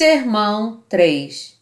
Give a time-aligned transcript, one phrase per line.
[0.00, 1.60] Sermão 3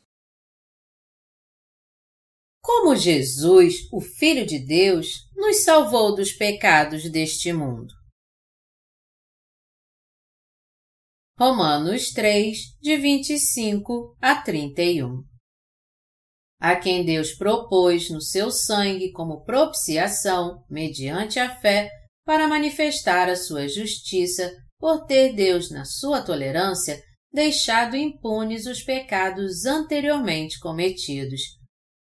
[2.62, 7.94] Como Jesus, o Filho de Deus, nos salvou dos pecados deste mundo.
[11.40, 15.24] Romanos 3, de 25 a 31
[16.60, 21.90] A quem Deus propôs no seu sangue como propiciação, mediante a fé,
[22.22, 29.64] para manifestar a sua justiça, por ter Deus, na sua tolerância, deixado impunes os pecados
[29.64, 31.40] anteriormente cometidos,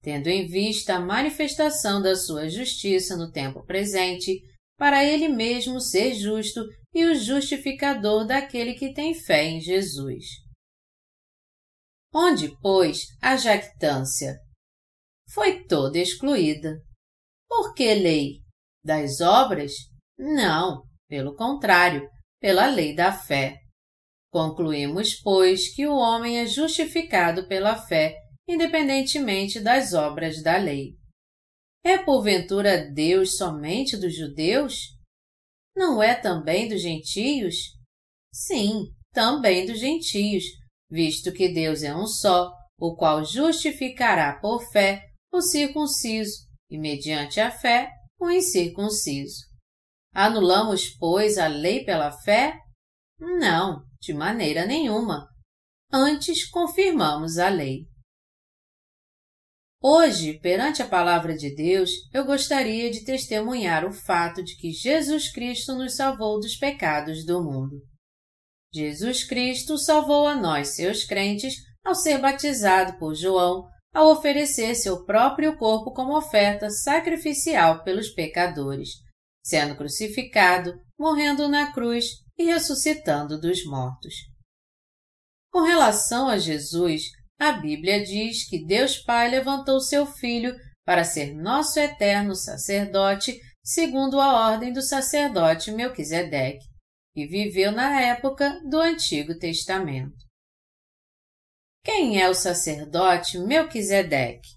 [0.02, 4.41] tendo em vista a manifestação da sua justiça no tempo presente,
[4.77, 6.62] para ele mesmo ser justo
[6.93, 10.26] e o justificador daquele que tem fé em Jesus.
[12.13, 14.37] Onde, pois, a jactância?
[15.32, 16.80] Foi toda excluída.
[17.48, 18.41] Por que lei?
[18.84, 19.71] Das obras?
[20.18, 22.07] Não, pelo contrário,
[22.40, 23.62] pela lei da fé.
[24.34, 28.17] Concluímos, pois, que o homem é justificado pela fé,
[28.48, 30.95] independentemente das obras da lei.
[31.85, 34.98] É porventura Deus somente dos judeus?
[35.75, 37.55] Não é também dos gentios?
[38.34, 40.45] Sim, também dos gentios,
[40.90, 47.40] visto que Deus é um só, o qual justificará por fé o circunciso e, mediante
[47.40, 47.87] a fé,
[48.20, 49.45] o incircunciso.
[50.12, 52.57] Anulamos, pois, a lei pela fé?
[53.20, 55.29] Não, de maneira nenhuma.
[55.90, 57.87] Antes confirmamos a lei.
[59.82, 65.31] Hoje, perante a Palavra de Deus, eu gostaria de testemunhar o fato de que Jesus
[65.31, 67.81] Cristo nos salvou dos pecados do mundo.
[68.74, 75.06] Jesus Cristo salvou a nós, seus crentes, ao ser batizado por João, ao oferecer seu
[75.06, 78.90] próprio corpo como oferta sacrificial pelos pecadores,
[79.46, 84.14] sendo crucificado, morrendo na cruz e ressuscitando dos mortos.
[85.52, 87.04] Com relação a Jesus,
[87.40, 90.56] a Bíblia diz que Deus Pai levantou seu Filho
[90.86, 96.66] para ser nosso eterno sacerdote, segundo a ordem do sacerdote Melquisedeque,
[97.14, 100.18] que viveu na época do Antigo Testamento.
[101.86, 104.50] Quem é o sacerdote Melquisedeque?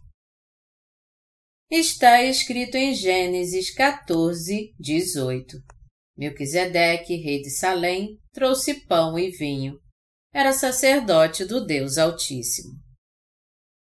[1.69, 5.76] Está escrito em Gênesis 14, 18.
[6.17, 9.79] Melquisedeque, rei de Salém, trouxe pão e vinho.
[10.33, 12.73] Era sacerdote do Deus Altíssimo.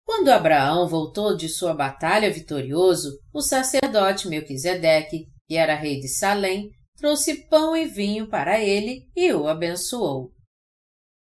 [0.05, 6.69] Quando Abraão voltou de sua batalha vitorioso, o sacerdote Melquisedeque, que era rei de Salém,
[6.97, 10.31] trouxe pão e vinho para ele e o abençoou.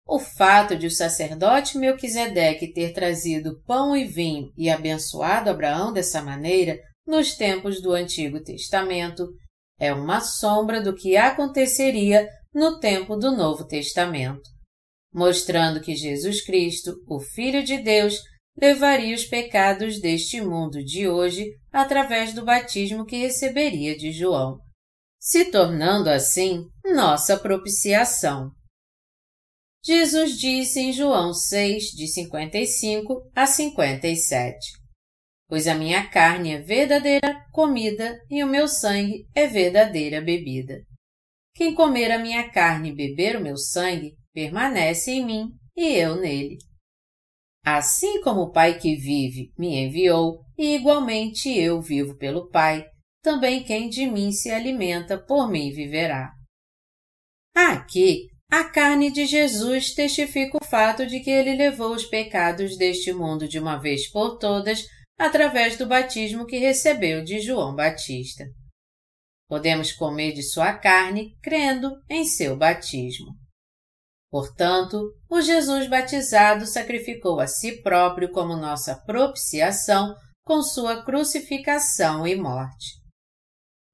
[0.07, 6.23] O fato de o sacerdote Melquisedeque ter trazido pão e vinho e abençoado Abraão dessa
[6.23, 9.29] maneira nos tempos do Antigo Testamento
[9.79, 14.49] é uma sombra do que aconteceria no tempo do Novo Testamento,
[15.13, 18.21] mostrando que Jesus Cristo, o Filho de Deus,
[18.61, 24.59] levaria os pecados deste mundo de hoje através do batismo que receberia de João,
[25.21, 28.51] se tornando assim nossa propiciação.
[29.85, 34.88] Jesus disse em João 6, de 55 a 57
[35.49, 40.83] pois a minha carne é verdadeira comida e o meu sangue é verdadeira bebida.
[41.55, 46.17] Quem comer a minha carne e beber o meu sangue permanece em mim e eu
[46.17, 46.59] nele.
[47.65, 52.85] Assim como o Pai que vive me enviou, e igualmente eu vivo pelo Pai,
[53.23, 56.31] também quem de mim se alimenta por mim viverá.
[57.55, 63.13] Aqui, a carne de Jesus testifica o fato de que ele levou os pecados deste
[63.13, 64.87] mundo de uma vez por todas
[65.19, 68.45] através do batismo que recebeu de João Batista.
[69.49, 73.35] Podemos comer de sua carne crendo em seu batismo.
[74.31, 82.37] Portanto, o Jesus batizado sacrificou a si próprio como nossa propiciação com sua crucificação e
[82.37, 82.99] morte.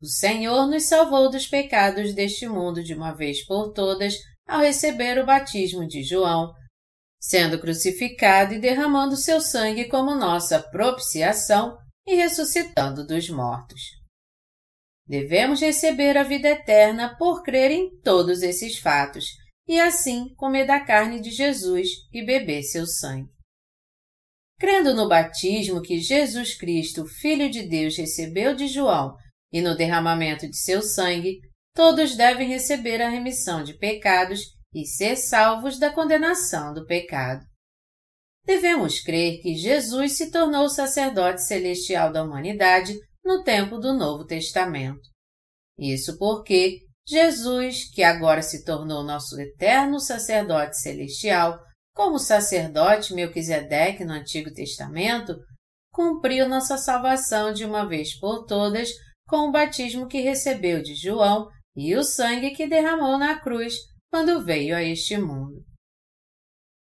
[0.02, 4.16] O Senhor nos salvou dos pecados deste mundo de uma vez por todas
[4.46, 6.52] ao receber o batismo de João,
[7.26, 11.74] sendo crucificado e derramando seu sangue como nossa propiciação
[12.06, 13.80] e ressuscitando dos mortos.
[15.06, 19.24] Devemos receber a vida eterna por crer em todos esses fatos
[19.66, 23.30] e assim comer da carne de Jesus e beber seu sangue.
[24.60, 29.16] Crendo no batismo que Jesus Cristo, Filho de Deus, recebeu de João
[29.50, 31.40] e no derramamento de seu sangue,
[31.74, 34.40] todos devem receber a remissão de pecados
[34.74, 37.44] e ser salvos da condenação do pecado.
[38.44, 42.94] Devemos crer que Jesus se tornou sacerdote celestial da humanidade
[43.24, 45.00] no tempo do Novo Testamento.
[45.78, 51.58] Isso porque Jesus, que agora se tornou nosso eterno sacerdote celestial,
[51.94, 55.36] como sacerdote Melquisedeque no Antigo Testamento,
[55.92, 58.90] cumpriu nossa salvação de uma vez por todas
[59.26, 63.74] com o batismo que recebeu de João e o sangue que derramou na cruz
[64.14, 65.64] quando veio a este mundo.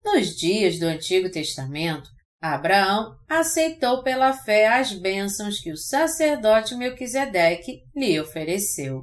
[0.04, 2.08] Nos dias do Antigo Testamento,
[2.40, 9.02] Abraão aceitou pela fé as bênçãos que o sacerdote Melquisedeque lhe ofereceu.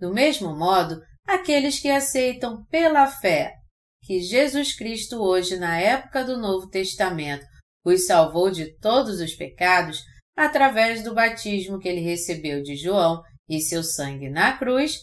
[0.00, 3.54] Do mesmo modo, aqueles que aceitam pela fé
[4.02, 7.46] que Jesus Cristo hoje na época do Novo Testamento
[7.84, 10.02] os salvou de todos os pecados
[10.36, 14.98] através do batismo que ele recebeu de João e seu sangue na cruz,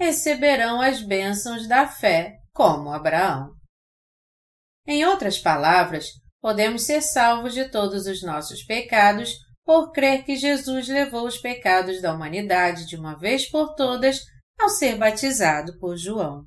[0.00, 3.54] receberão as bênçãos da fé como Abraão.
[4.86, 6.06] Em outras palavras,
[6.40, 12.00] podemos ser salvos de todos os nossos pecados por crer que Jesus levou os pecados
[12.00, 14.22] da humanidade de uma vez por todas
[14.58, 16.46] ao ser batizado por João.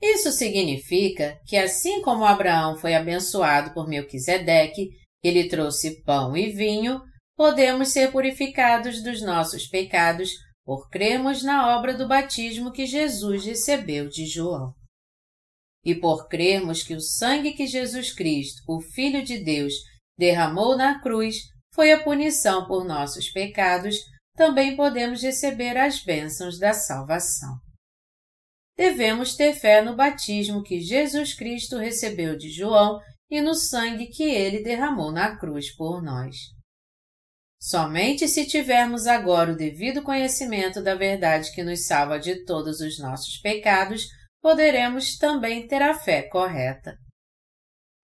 [0.00, 4.90] Isso significa que, assim como Abraão foi abençoado por Melquisedeque,
[5.20, 7.02] ele trouxe pão e vinho,
[7.36, 10.30] podemos ser purificados dos nossos pecados
[10.68, 14.74] por crermos na obra do batismo que Jesus recebeu de João.
[15.82, 19.72] E por crermos que o sangue que Jesus Cristo, o Filho de Deus,
[20.18, 21.36] derramou na cruz
[21.74, 23.96] foi a punição por nossos pecados,
[24.36, 27.56] também podemos receber as bênçãos da salvação
[28.78, 34.22] devemos ter fé no batismo que Jesus Cristo recebeu de João e no sangue que
[34.22, 36.36] ele derramou na cruz por nós.
[37.60, 42.98] Somente se tivermos agora o devido conhecimento da verdade que nos salva de todos os
[42.98, 44.06] nossos pecados,
[44.40, 46.96] poderemos também ter a fé correta.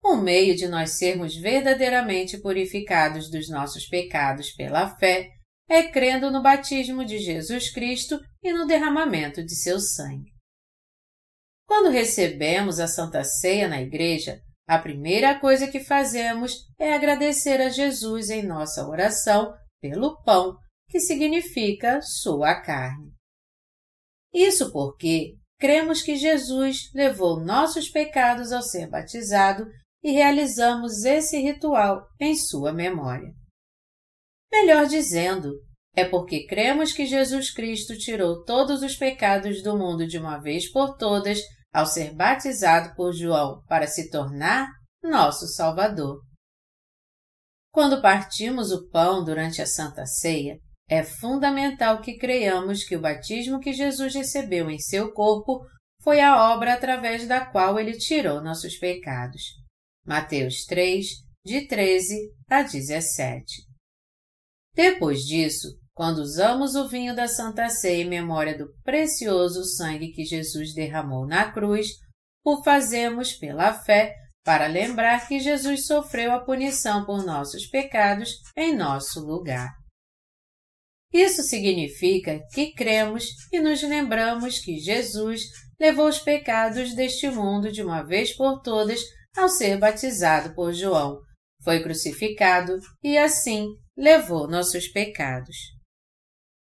[0.05, 5.31] Um meio de nós sermos verdadeiramente purificados dos nossos pecados pela fé
[5.69, 10.35] é crendo no batismo de Jesus Cristo e no derramamento de seu sangue.
[11.67, 17.69] Quando recebemos a Santa Ceia na igreja, a primeira coisa que fazemos é agradecer a
[17.69, 20.57] Jesus em nossa oração pelo pão,
[20.89, 23.13] que significa sua carne.
[24.33, 29.67] Isso porque cremos que Jesus levou nossos pecados ao ser batizado
[30.03, 33.33] e realizamos esse ritual em sua memória.
[34.51, 35.53] Melhor dizendo,
[35.95, 40.71] é porque cremos que Jesus Cristo tirou todos os pecados do mundo de uma vez
[40.71, 41.39] por todas
[41.75, 44.69] ao ser batizado por João para se tornar
[45.03, 46.23] nosso Salvador.
[47.73, 50.57] Quando partimos o pão durante a Santa Ceia,
[50.89, 55.67] é fundamental que creiamos que o batismo que Jesus recebeu em seu corpo
[56.01, 59.43] foi a obra através da qual ele tirou nossos pecados.
[60.07, 61.07] Mateus 3,
[61.45, 62.15] de 13
[62.49, 63.65] a 17.
[64.75, 70.25] Depois disso, quando usamos o vinho da Santa Ceia em memória do precioso sangue que
[70.25, 71.87] Jesus derramou na cruz,
[72.45, 74.15] o fazemos pela fé
[74.45, 79.71] para lembrar que Jesus sofreu a punição por nossos pecados em nosso lugar.
[81.13, 85.43] Isso significa que cremos e nos lembramos que Jesus
[85.81, 89.01] levou os pecados deste mundo de uma vez por todas
[89.37, 91.21] ao ser batizado por João,
[91.63, 95.74] foi crucificado e assim levou nossos pecados.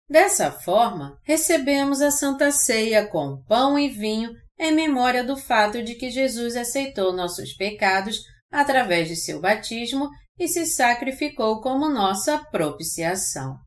[0.09, 5.95] Dessa forma, recebemos a Santa Ceia com pão e vinho em memória do fato de
[5.95, 10.09] que Jesus aceitou nossos pecados através de seu batismo
[10.39, 13.57] e se sacrificou como nossa propiciação.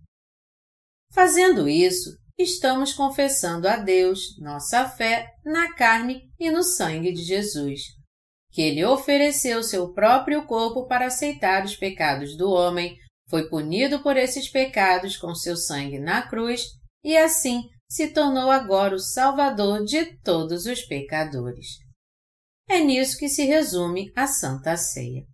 [1.13, 7.83] Fazendo isso, estamos confessando a Deus nossa fé na carne e no sangue de Jesus,
[8.51, 12.97] que ele ofereceu seu próprio corpo para aceitar os pecados do homem
[13.31, 16.65] foi punido por esses pecados com seu sangue na cruz
[17.03, 21.67] e assim se tornou agora o Salvador de todos os pecadores.
[22.69, 25.25] É nisso que se resume a Santa Ceia.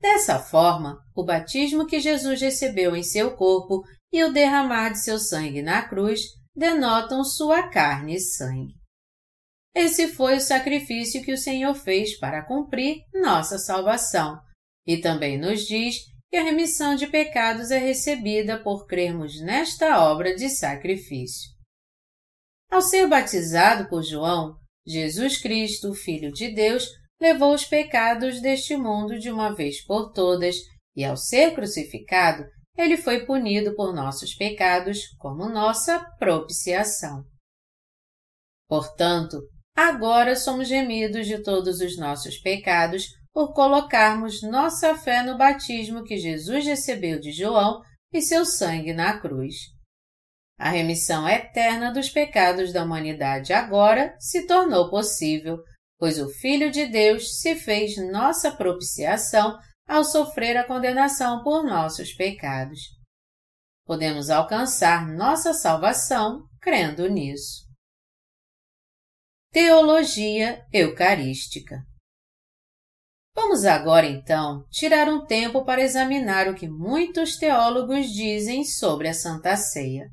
[0.00, 5.18] Dessa forma, o batismo que Jesus recebeu em seu corpo e o derramar de seu
[5.18, 6.20] sangue na cruz
[6.54, 8.74] denotam sua carne e sangue.
[9.74, 14.38] Esse foi o sacrifício que o Senhor fez para cumprir nossa salvação,
[14.86, 15.96] e também nos diz
[16.30, 21.50] que a remissão de pecados é recebida por crermos nesta obra de sacrifício.
[22.70, 24.56] Ao ser batizado por João,
[24.86, 26.86] Jesus Cristo, Filho de Deus,
[27.20, 30.56] levou os pecados deste mundo de uma vez por todas
[30.94, 32.44] e, ao ser crucificado,
[32.76, 37.24] ele foi punido por nossos pecados como nossa propiciação.
[38.68, 39.40] Portanto,
[39.74, 46.16] agora somos remidos de todos os nossos pecados por colocarmos nossa fé no batismo que
[46.16, 47.80] Jesus recebeu de João
[48.12, 49.54] e seu sangue na cruz.
[50.58, 55.56] A remissão eterna dos pecados da humanidade agora se tornou possível,
[55.96, 62.12] pois o Filho de Deus se fez nossa propiciação ao sofrer a condenação por nossos
[62.12, 62.80] pecados.
[63.86, 67.68] Podemos alcançar nossa salvação crendo nisso.
[69.52, 71.86] Teologia Eucarística
[73.40, 79.14] Vamos agora então tirar um tempo para examinar o que muitos teólogos dizem sobre a
[79.14, 80.08] Santa Ceia.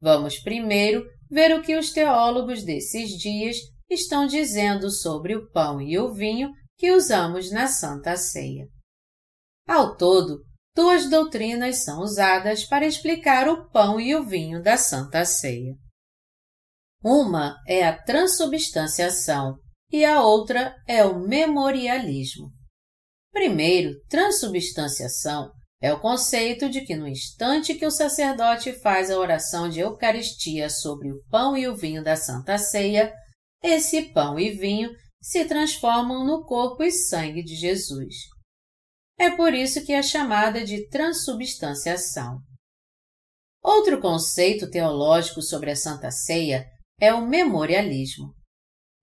[0.00, 3.56] Vamos primeiro ver o que os teólogos desses dias
[3.90, 8.68] estão dizendo sobre o pão e o vinho que usamos na Santa Ceia.
[9.66, 10.38] Ao todo,
[10.72, 15.74] duas doutrinas são usadas para explicar o pão e o vinho da Santa Ceia.
[17.02, 19.58] Uma é a transubstanciação
[19.90, 22.50] e a outra é o memorialismo.
[23.32, 29.68] Primeiro, transubstanciação é o conceito de que no instante que o sacerdote faz a oração
[29.68, 33.12] de Eucaristia sobre o pão e o vinho da Santa Ceia,
[33.62, 34.90] esse pão e vinho
[35.22, 38.14] se transformam no corpo e sangue de Jesus.
[39.18, 42.38] É por isso que é chamada de transubstanciação.
[43.62, 46.66] Outro conceito teológico sobre a Santa Ceia
[46.98, 48.34] é o memorialismo.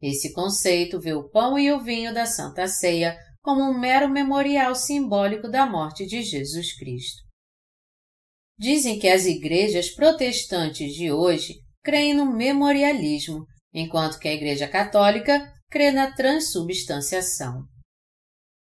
[0.02, 4.76] Esse conceito vê o pão e o vinho da Santa Ceia como um mero memorial
[4.76, 7.24] simbólico da morte de Jesus Cristo.
[8.60, 15.54] Dizem que as igrejas protestantes de hoje creem no memorialismo, enquanto que a Igreja Católica
[15.70, 17.64] crê na transubstanciação.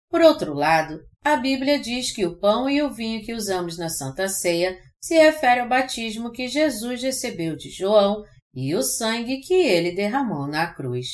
[0.10, 3.90] Por outro lado, a Bíblia diz que o pão e o vinho que usamos na
[3.90, 8.24] Santa Ceia se refere ao batismo que Jesus recebeu de João
[8.56, 11.08] e o sangue que ele derramou na cruz.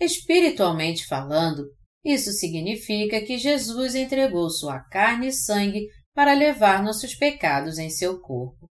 [0.00, 1.64] Espiritualmente falando,
[2.04, 8.20] isso significa que Jesus entregou sua carne e sangue para levar nossos pecados em seu
[8.20, 8.66] corpo.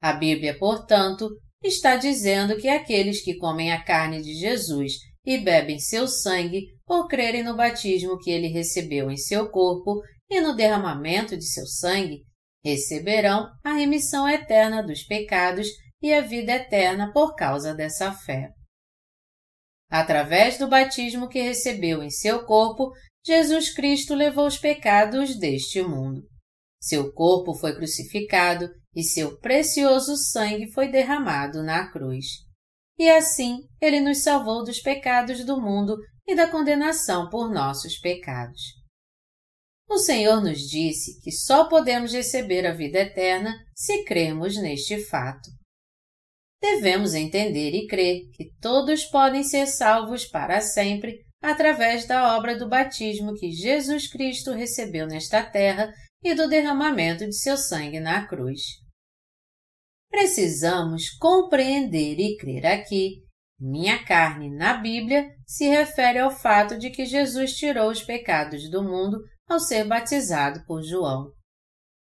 [0.00, 1.28] A Bíblia, portanto,
[1.62, 4.92] está dizendo que aqueles que comem a carne de Jesus
[5.24, 10.00] e bebem seu sangue por crerem no batismo que ele recebeu em seu corpo
[10.30, 12.22] e no derramamento de seu sangue,
[12.64, 15.68] receberão a remissão eterna dos pecados
[16.06, 18.52] e a vida eterna por causa dessa fé.
[19.90, 22.92] Através do batismo que recebeu em seu corpo,
[23.24, 26.22] Jesus Cristo levou os pecados deste mundo.
[26.80, 32.26] Seu corpo foi crucificado e seu precioso sangue foi derramado na cruz.
[32.96, 38.60] E assim ele nos salvou dos pecados do mundo e da condenação por nossos pecados.
[39.88, 45.48] O Senhor nos disse que só podemos receber a vida eterna se cremos neste fato
[46.66, 52.68] devemos entender e crer que todos podem ser salvos para sempre através da obra do
[52.68, 55.92] batismo que Jesus Cristo recebeu nesta terra
[56.22, 58.60] e do derramamento de seu sangue na cruz.
[60.10, 63.22] Precisamos compreender e crer aqui.
[63.58, 68.82] Minha carne na Bíblia se refere ao fato de que Jesus tirou os pecados do
[68.82, 69.18] mundo
[69.48, 71.30] ao ser batizado por João.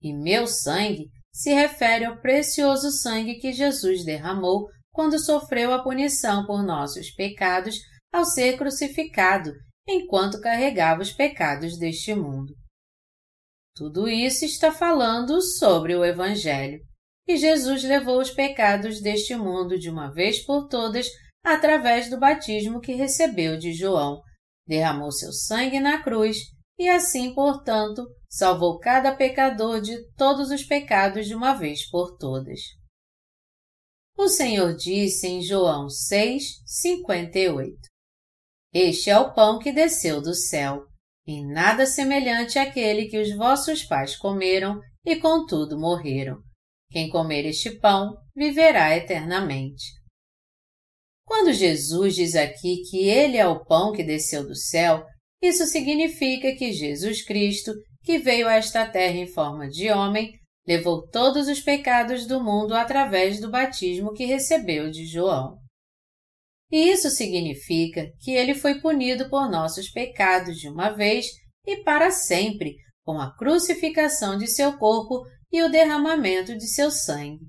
[0.02, 6.44] E meu sangue se refere ao precioso sangue que Jesus derramou quando sofreu a punição
[6.46, 7.76] por nossos pecados
[8.12, 9.52] ao ser crucificado,
[9.88, 12.54] enquanto carregava os pecados deste mundo.
[13.74, 16.80] Tudo isso está falando sobre o Evangelho,
[17.26, 21.06] e Jesus levou os pecados deste mundo de uma vez por todas
[21.44, 24.20] através do batismo que recebeu de João,
[24.66, 26.38] derramou seu sangue na cruz
[26.78, 32.60] e assim, portanto, salvou cada pecador de todos os pecados de uma vez por todas.
[34.16, 37.76] O Senhor disse em João 6, 58
[38.72, 40.84] Este é o pão que desceu do céu,
[41.26, 46.38] e nada semelhante àquele que os vossos pais comeram e contudo morreram.
[46.90, 49.84] Quem comer este pão viverá eternamente.
[51.24, 55.04] Quando Jesus diz aqui que Ele é o pão que desceu do céu,
[55.40, 57.72] isso significa que Jesus Cristo,
[58.02, 60.32] que veio a esta terra em forma de homem,
[60.66, 65.58] levou todos os pecados do mundo através do batismo que recebeu de João.
[66.70, 71.26] E isso significa que ele foi punido por nossos pecados de uma vez
[71.66, 77.44] e para sempre, com a crucificação de seu corpo e o derramamento de seu sangue.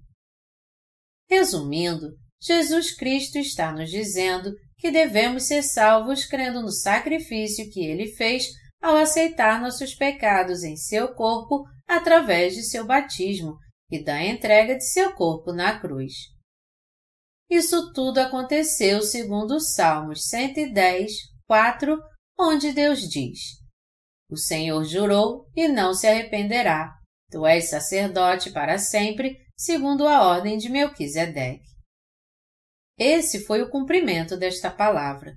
[1.30, 2.08] Resumindo,
[2.42, 8.48] Jesus Cristo está nos dizendo que devemos ser salvos crendo no sacrifício que ele fez
[8.82, 13.58] ao aceitar nossos pecados em seu corpo através de seu batismo
[13.92, 16.14] e da entrega de seu corpo na cruz.
[17.50, 21.12] Isso tudo aconteceu segundo Salmos 110,
[21.46, 21.98] 4,
[22.40, 23.40] onde Deus diz:
[24.30, 26.94] O Senhor jurou e não se arrependerá.
[27.30, 31.70] Tu és sacerdote para sempre, segundo a ordem de Melquisedeque.
[32.98, 35.34] Esse foi o cumprimento desta palavra.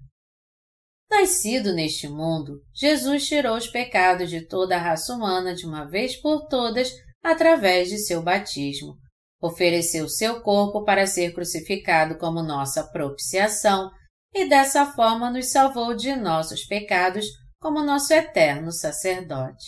[1.11, 6.17] Nascido neste mundo, Jesus tirou os pecados de toda a raça humana de uma vez
[6.17, 6.91] por todas
[7.23, 8.97] através de seu batismo.
[9.41, 13.91] Ofereceu seu corpo para ser crucificado como nossa propiciação
[14.35, 17.27] e dessa forma nos salvou de nossos pecados
[17.61, 19.65] como nosso eterno sacerdote.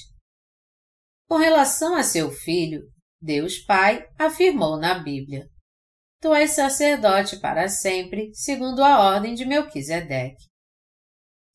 [1.29, 2.83] Com relação a seu filho,
[3.21, 5.47] Deus Pai afirmou na Bíblia:
[6.21, 10.45] Tu és sacerdote para sempre, segundo a ordem de Melquisedeque.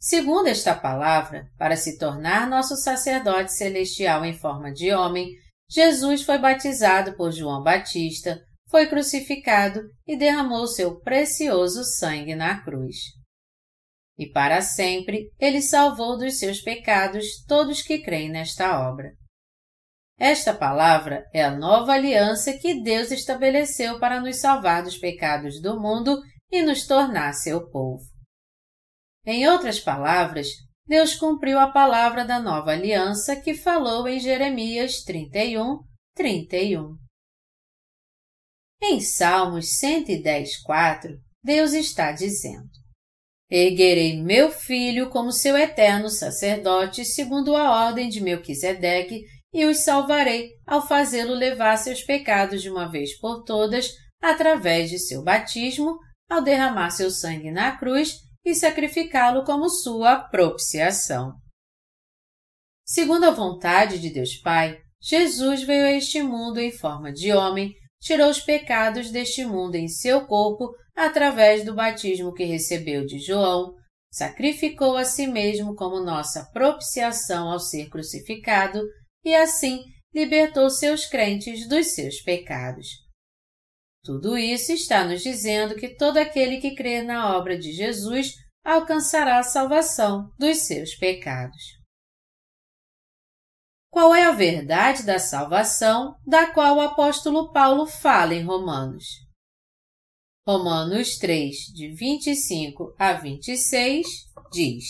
[0.03, 5.29] Segundo esta palavra, para se tornar nosso sacerdote celestial em forma de homem,
[5.69, 12.95] Jesus foi batizado por João Batista, foi crucificado e derramou seu precioso sangue na cruz.
[14.17, 19.11] E para sempre ele salvou dos seus pecados todos que creem nesta obra.
[20.19, 25.79] Esta palavra é a nova aliança que Deus estabeleceu para nos salvar dos pecados do
[25.79, 26.19] mundo
[26.51, 28.10] e nos tornar seu povo.
[29.25, 30.47] Em outras palavras,
[30.87, 35.79] Deus cumpriu a palavra da nova aliança que falou em Jeremias 31,
[36.15, 36.97] 31.
[38.81, 42.67] Em Salmos 110, 4, Deus está dizendo:
[43.47, 49.23] Erguerei meu filho como seu eterno sacerdote, segundo a ordem de Melquisedeque,
[49.53, 54.97] e os salvarei ao fazê-lo levar seus pecados de uma vez por todas, através de
[54.97, 61.33] seu batismo, ao derramar seu sangue na cruz e sacrificá-lo como sua propiciação.
[62.85, 67.73] Segundo a vontade de Deus Pai, Jesus veio a este mundo em forma de homem,
[67.99, 73.73] tirou os pecados deste mundo em seu corpo através do batismo que recebeu de João,
[74.11, 78.81] sacrificou a si mesmo como nossa propiciação ao ser crucificado
[79.23, 82.87] e assim libertou seus crentes dos seus pecados.
[84.03, 88.33] Tudo isso está nos dizendo que todo aquele que crer na obra de Jesus
[88.63, 91.61] alcançará a salvação dos seus pecados.
[93.91, 99.03] Qual é a verdade da salvação da qual o apóstolo Paulo fala em Romanos?
[100.47, 104.07] Romanos 3, de 25 a 26,
[104.51, 104.85] diz: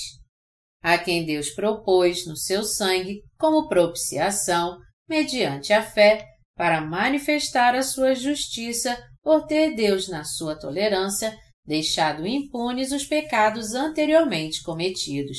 [0.82, 7.84] A quem Deus propôs no seu sangue como propiciação, mediante a fé, para manifestar a
[7.84, 15.38] sua justiça por ter Deus, na sua tolerância, deixado impunes os pecados anteriormente cometidos,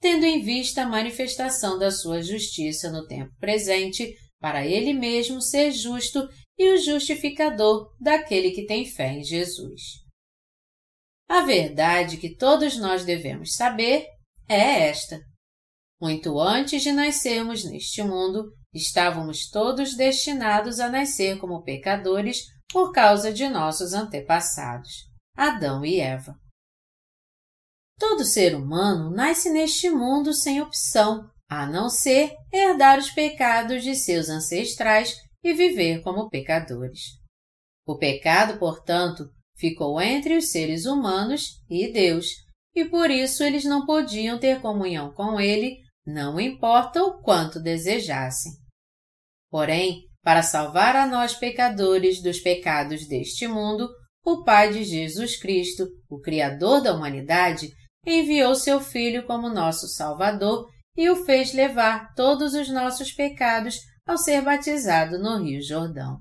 [0.00, 5.72] tendo em vista a manifestação da sua justiça no tempo presente, para ele mesmo ser
[5.72, 9.80] justo e o justificador daquele que tem fé em Jesus.
[11.28, 14.06] A verdade que todos nós devemos saber
[14.48, 15.20] é esta:
[16.00, 23.32] muito antes de nascermos neste mundo, estávamos todos destinados a nascer como pecadores por causa
[23.32, 25.06] de nossos antepassados,
[25.36, 26.36] Adão e Eva.
[27.98, 33.96] Todo ser humano nasce neste mundo sem opção, a não ser herdar os pecados de
[33.96, 37.18] seus ancestrais e viver como pecadores.
[37.84, 42.26] O pecado, portanto, ficou entre os seres humanos e Deus,
[42.74, 48.52] e por isso eles não podiam ter comunhão com Ele não importa o quanto desejassem.
[49.50, 53.86] Porém, para salvar a nós pecadores dos pecados deste mundo,
[54.24, 57.68] o Pai de Jesus Cristo, o Criador da humanidade,
[58.06, 60.66] enviou seu Filho como nosso Salvador
[60.96, 66.16] e o fez levar todos os nossos pecados ao ser batizado no Rio Jordão.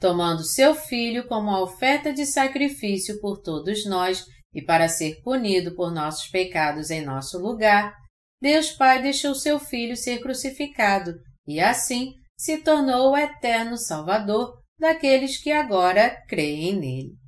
[0.00, 5.74] Tomando seu Filho como a oferta de sacrifício por todos nós e para ser punido
[5.74, 7.99] por nossos pecados em nosso lugar,
[8.40, 11.14] Deus Pai deixou seu Filho ser crucificado
[11.46, 17.20] e assim se tornou o eterno Salvador daqueles que agora creem nele.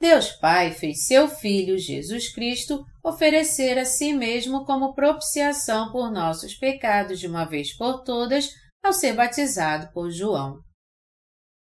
[0.00, 6.54] Deus Pai fez seu Filho Jesus Cristo oferecer a si mesmo como propiciação por nossos
[6.54, 8.50] pecados de uma vez por todas
[8.84, 10.60] ao ser batizado por João.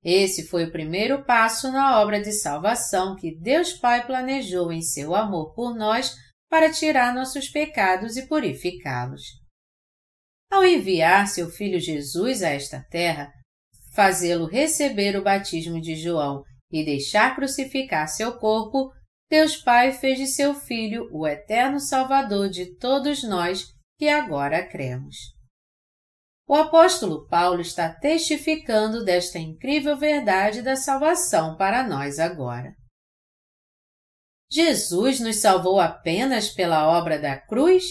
[0.03, 5.13] Esse foi o primeiro passo na obra de salvação que Deus Pai planejou em seu
[5.13, 6.15] amor por nós
[6.49, 9.23] para tirar nossos pecados e purificá-los.
[10.51, 13.31] Ao enviar seu filho Jesus a esta terra,
[13.93, 18.91] fazê-lo receber o batismo de João e deixar crucificar seu corpo,
[19.29, 23.65] Deus Pai fez de seu Filho o eterno Salvador de todos nós
[23.97, 25.15] que agora cremos.
[26.47, 32.75] O apóstolo Paulo está testificando desta incrível verdade da salvação para nós agora.
[34.51, 37.83] Jesus nos salvou apenas pela obra da cruz?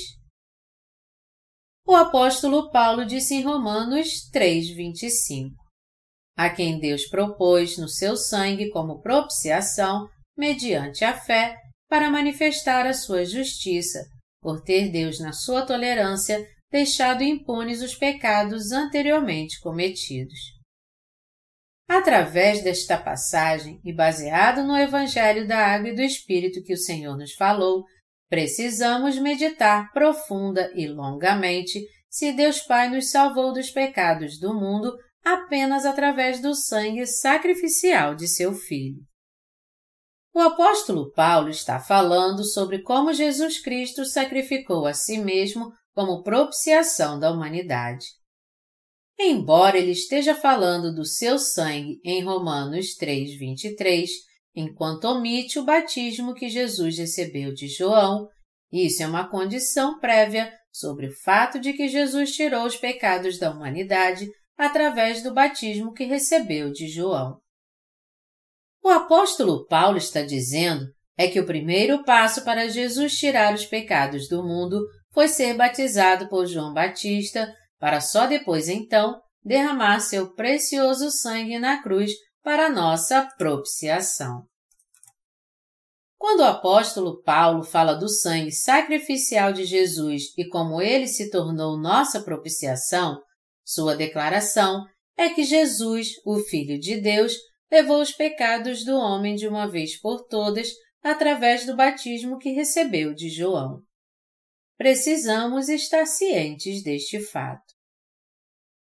[1.87, 5.55] O apóstolo Paulo disse em Romanos 3:25:
[6.37, 12.95] A quem Deus propôs no seu sangue como propiciação, mediante a fé, para manifestar a
[12.95, 14.07] sua justiça,
[14.41, 20.54] por ter Deus, na sua tolerância, deixado impunes os pecados anteriormente cometidos.
[21.89, 27.17] Através desta passagem e baseado no Evangelho da Água e do Espírito que o Senhor
[27.17, 27.85] nos falou,
[28.29, 35.85] precisamos meditar profunda e longamente se Deus Pai nos salvou dos pecados do mundo apenas
[35.85, 39.03] através do sangue sacrificial de seu Filho.
[40.33, 47.19] O apóstolo Paulo está falando sobre como Jesus Cristo sacrificou a si mesmo como propiciação
[47.21, 48.07] da humanidade.
[49.19, 54.11] Embora ele esteja falando do seu sangue em Romanos 3:23,
[54.55, 58.29] enquanto omite o batismo que Jesus recebeu de João,
[58.73, 63.51] isso é uma condição prévia sobre o fato de que Jesus tirou os pecados da
[63.51, 67.39] humanidade através do batismo que recebeu de João.
[68.83, 74.29] O apóstolo Paulo está dizendo é que o primeiro passo para Jesus tirar os pecados
[74.29, 81.11] do mundo foi ser batizado por João Batista, para só depois então derramar seu precioso
[81.11, 84.47] sangue na cruz para nossa propiciação.
[86.17, 91.79] Quando o apóstolo Paulo fala do sangue sacrificial de Jesus e como ele se tornou
[91.79, 93.21] nossa propiciação,
[93.63, 94.83] sua declaração
[95.15, 97.35] é que Jesus, o Filho de Deus,
[97.71, 100.71] levou os pecados do homem de uma vez por todas
[101.03, 103.83] através do batismo que recebeu de João.
[104.79, 107.74] Precisamos estar cientes deste fato.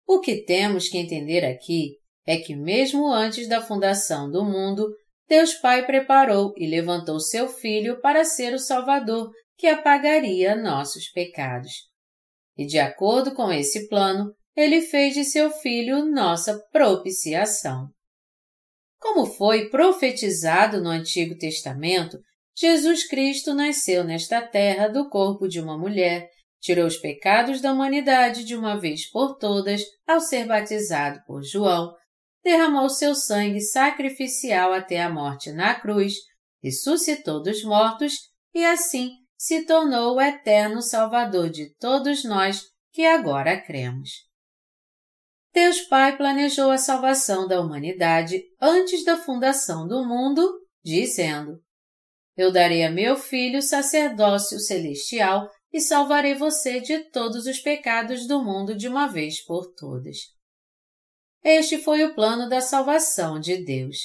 [0.07, 4.87] O que temos que entender aqui é que, mesmo antes da fundação do mundo,
[5.27, 11.71] Deus Pai preparou e levantou seu Filho para ser o Salvador que apagaria nossos pecados.
[12.57, 17.89] E, de acordo com esse plano, ele fez de seu Filho nossa propiciação.
[18.99, 22.17] Como foi profetizado no Antigo Testamento,
[22.57, 26.29] Jesus Cristo nasceu nesta terra do corpo de uma mulher,
[26.65, 31.93] tirou os pecados da humanidade de uma vez por todas ao ser batizado por João,
[32.43, 36.15] derramou seu sangue sacrificial até a morte na cruz,
[36.63, 38.13] ressuscitou dos mortos
[38.51, 44.09] e assim se tornou o eterno Salvador de todos nós que agora cremos.
[45.53, 50.51] Deus Pai planejou a salvação da humanidade antes da fundação do mundo,
[50.83, 51.63] dizendo:
[52.37, 58.41] eu darei a meu filho sacerdócio celestial e salvarei você de todos os pecados do
[58.41, 60.19] mundo de uma vez por todas.
[61.43, 63.97] Este foi o plano da salvação de Deus.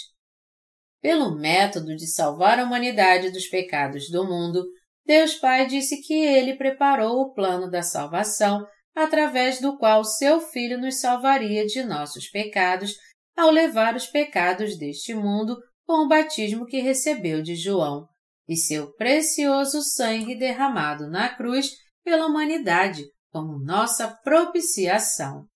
[1.00, 4.66] Pelo método de salvar a humanidade dos pecados do mundo,
[5.06, 10.76] Deus Pai disse que ele preparou o plano da salvação através do qual seu Filho
[10.76, 12.96] nos salvaria de nossos pecados
[13.37, 15.56] ao levar os pecados deste mundo
[15.87, 18.09] com o batismo que recebeu de João,
[18.50, 21.70] e seu precioso sangue derramado na cruz
[22.02, 25.46] pela humanidade como nossa propiciação.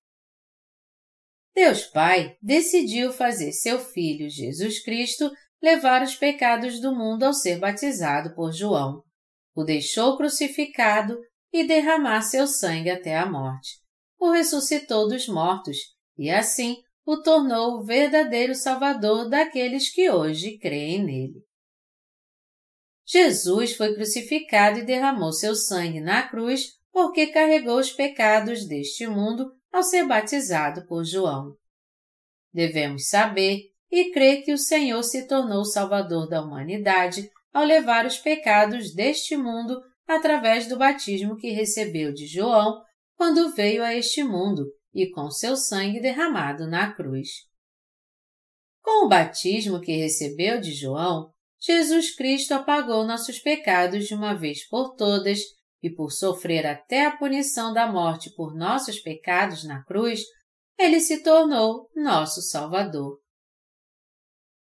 [1.52, 5.28] Deus Pai decidiu fazer seu Filho Jesus Cristo
[5.61, 9.02] levar os pecados do mundo ao ser batizado por João.
[9.57, 11.18] O deixou crucificado
[11.52, 13.70] e derramar seu sangue até a morte.
[14.20, 15.78] O ressuscitou dos mortos
[16.16, 21.44] e assim o tornou o verdadeiro Salvador daqueles que hoje creem nele.
[23.07, 29.53] Jesus foi crucificado e derramou seu sangue na cruz porque carregou os pecados deste mundo
[29.73, 31.57] ao ser batizado por João.
[32.53, 38.07] Devemos saber e crer que o Senhor se tornou o Salvador da humanidade ao levar
[38.07, 42.81] os pecados deste mundo através do batismo que recebeu de João
[43.17, 47.29] quando veio a este mundo e com seu sangue derramado na cruz.
[48.81, 51.34] Com o batismo que recebeu de João,
[51.66, 55.38] Jesus Cristo apagou nossos pecados de uma vez por todas
[55.83, 60.20] e por sofrer até a punição da morte por nossos pecados na cruz,
[60.79, 63.18] ele se tornou nosso Salvador.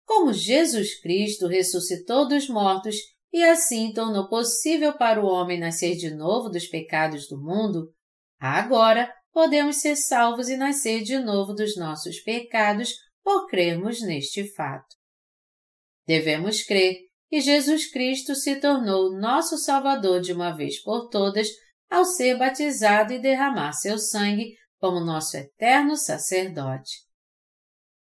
[0.05, 2.95] Como Jesus Cristo ressuscitou dos mortos
[3.33, 7.91] e assim tornou possível para o homem nascer de novo dos pecados do mundo,
[8.39, 12.93] agora podemos ser salvos e nascer de novo dos nossos pecados
[13.23, 14.95] por crermos neste fato.
[16.07, 16.97] Devemos crer
[17.29, 21.47] que Jesus Cristo se tornou nosso Salvador de uma vez por todas
[21.89, 27.05] ao ser batizado e derramar seu sangue como nosso eterno sacerdote.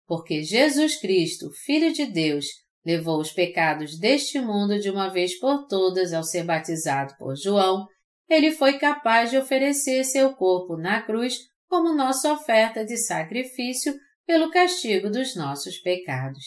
[0.06, 2.46] Porque Jesus Cristo, Filho de Deus,
[2.84, 7.86] levou os pecados deste mundo de uma vez por todas ao ser batizado por João,
[8.28, 13.94] ele foi capaz de oferecer seu corpo na cruz como nossa oferta de sacrifício
[14.26, 16.44] pelo castigo dos nossos pecados.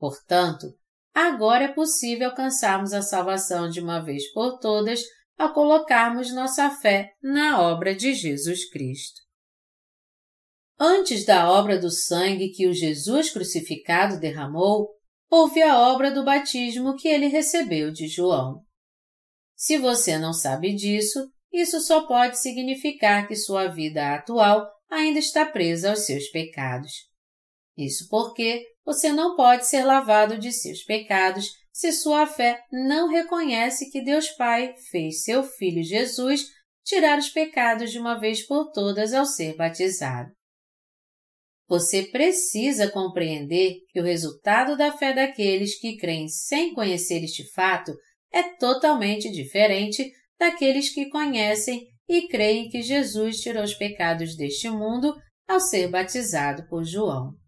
[0.00, 0.66] Portanto,
[1.14, 5.02] agora é possível alcançarmos a salvação de uma vez por todas
[5.36, 9.20] ao colocarmos nossa fé na obra de Jesus Cristo.
[10.78, 14.88] Antes da obra do sangue que o Jesus crucificado derramou,
[15.28, 18.64] houve a obra do batismo que ele recebeu de João.
[19.54, 25.44] Se você não sabe disso, isso só pode significar que sua vida atual ainda está
[25.44, 27.09] presa aos seus pecados.
[27.80, 33.90] Isso porque você não pode ser lavado de seus pecados se sua fé não reconhece
[33.90, 36.46] que Deus Pai fez seu Filho Jesus
[36.84, 40.30] tirar os pecados de uma vez por todas ao ser batizado.
[41.68, 47.92] Você precisa compreender que o resultado da fé daqueles que creem sem conhecer este fato
[48.32, 55.14] é totalmente diferente daqueles que conhecem e creem que Jesus tirou os pecados deste mundo
[55.48, 57.39] ao ser batizado por João.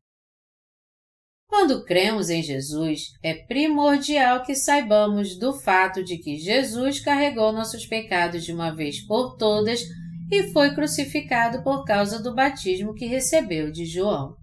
[1.53, 7.85] Quando cremos em Jesus, é primordial que saibamos do fato de que Jesus carregou nossos
[7.85, 9.83] pecados de uma vez por todas
[10.31, 14.35] e foi crucificado por causa do batismo que recebeu de João.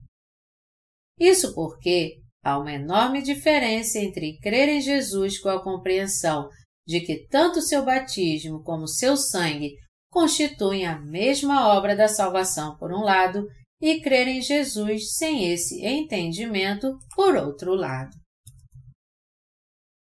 [1.20, 6.48] Isso porque há uma enorme diferença entre crer em Jesus com a compreensão
[6.86, 9.72] de que tanto seu batismo como seu sangue
[10.12, 13.48] constituem a mesma obra da salvação por um lado
[13.82, 18.12] e crer em Jesus sem esse entendimento por outro lado.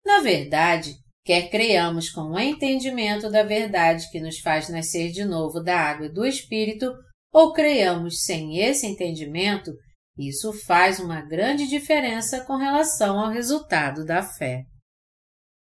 [0.04, 5.60] Na verdade, quer creiamos com o entendimento da verdade que nos faz nascer de novo
[5.60, 6.92] da água e do Espírito,
[7.32, 9.72] ou creiamos sem esse entendimento,
[10.18, 14.64] isso faz uma grande diferença com relação ao resultado da fé.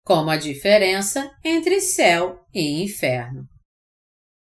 [0.05, 3.43] Como a diferença entre céu e inferno.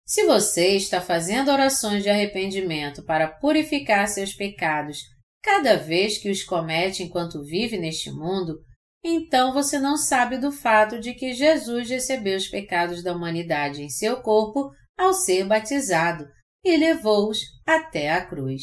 [0.07, 4.99] Se você está fazendo orações de arrependimento para purificar seus pecados
[5.41, 8.59] cada vez que os comete enquanto vive neste mundo,
[9.03, 13.89] então você não sabe do fato de que Jesus recebeu os pecados da humanidade em
[13.89, 16.27] seu corpo ao ser batizado
[16.63, 18.61] e levou-os até a cruz.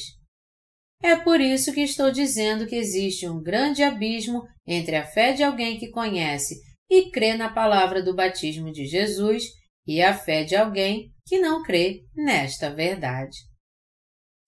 [1.02, 5.42] É por isso que estou dizendo que existe um grande abismo entre a fé de
[5.42, 6.55] alguém que conhece
[6.88, 9.44] e crê na palavra do batismo de Jesus
[9.87, 13.37] e a fé de alguém que não crê nesta verdade.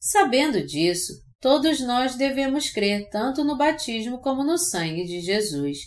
[0.00, 5.78] Sabendo disso, todos nós devemos crer tanto no batismo como no sangue de Jesus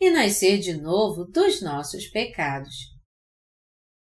[0.00, 2.74] e nascer de novo dos nossos pecados.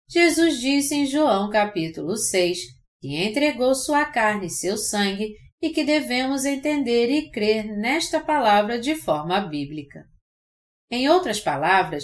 [0.09, 2.59] Jesus disse em João capítulo 6
[3.01, 8.79] que entregou sua carne e seu sangue e que devemos entender e crer nesta palavra
[8.79, 10.05] de forma bíblica.
[10.91, 12.03] Em outras palavras,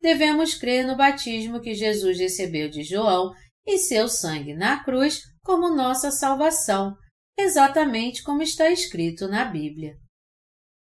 [0.00, 3.32] devemos crer no batismo que Jesus recebeu de João
[3.66, 6.96] e seu sangue na cruz como nossa salvação,
[7.36, 9.94] exatamente como está escrito na Bíblia.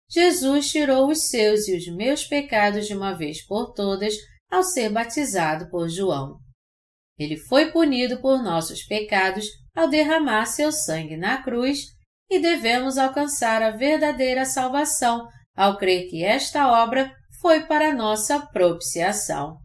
[0.10, 4.14] Jesus tirou os seus e os meus pecados de uma vez por todas
[4.50, 6.38] ao ser batizado por João.
[7.18, 11.86] Ele foi punido por nossos pecados ao derramar seu sangue na cruz
[12.30, 19.58] e devemos alcançar a verdadeira salvação ao crer que esta obra foi para nossa propiciação,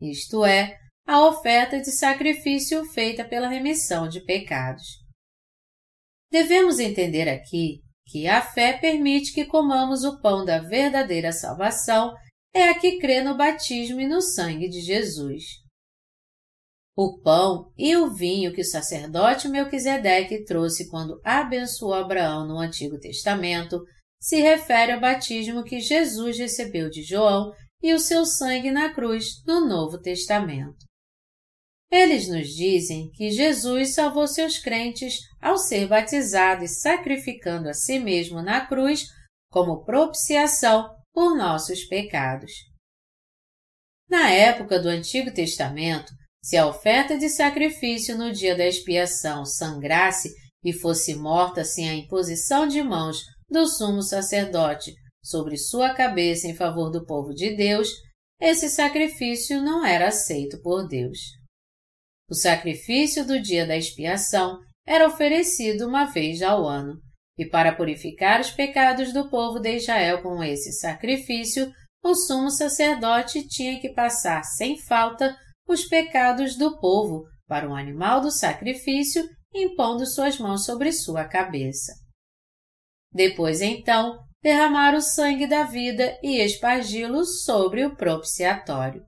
[0.00, 4.82] isto é, a oferta de sacrifício feita pela remissão de pecados.
[6.30, 12.12] Devemos entender aqui que a fé permite que comamos o pão da verdadeira salvação
[12.52, 15.44] é a que crê no batismo e no sangue de Jesus.
[16.96, 22.98] O pão e o vinho que o sacerdote Melquisedeque trouxe quando abençoou Abraão no Antigo
[22.98, 23.80] Testamento
[24.18, 29.42] se refere ao batismo que Jesus recebeu de João e o seu sangue na cruz
[29.46, 30.85] no Novo Testamento.
[31.90, 37.98] Eles nos dizem que Jesus salvou seus crentes ao ser batizado e sacrificando a si
[37.98, 39.06] mesmo na cruz
[39.50, 42.50] como propiciação por nossos pecados.
[44.08, 50.32] Na época do Antigo Testamento, se a oferta de sacrifício no dia da expiação sangrasse
[50.62, 53.18] e fosse morta sem a imposição de mãos
[53.48, 54.92] do sumo sacerdote
[55.24, 57.88] sobre sua cabeça em favor do povo de Deus,
[58.40, 61.18] esse sacrifício não era aceito por Deus.
[62.28, 67.00] O sacrifício do dia da expiação era oferecido uma vez ao ano,
[67.38, 73.46] e para purificar os pecados do povo de Israel com esse sacrifício, o sumo sacerdote
[73.46, 75.36] tinha que passar sem falta
[75.68, 81.92] os pecados do povo para um animal do sacrifício, impondo suas mãos sobre sua cabeça.
[83.12, 89.04] Depois, então, derramar o sangue da vida e espargi-lo sobre o propiciatório.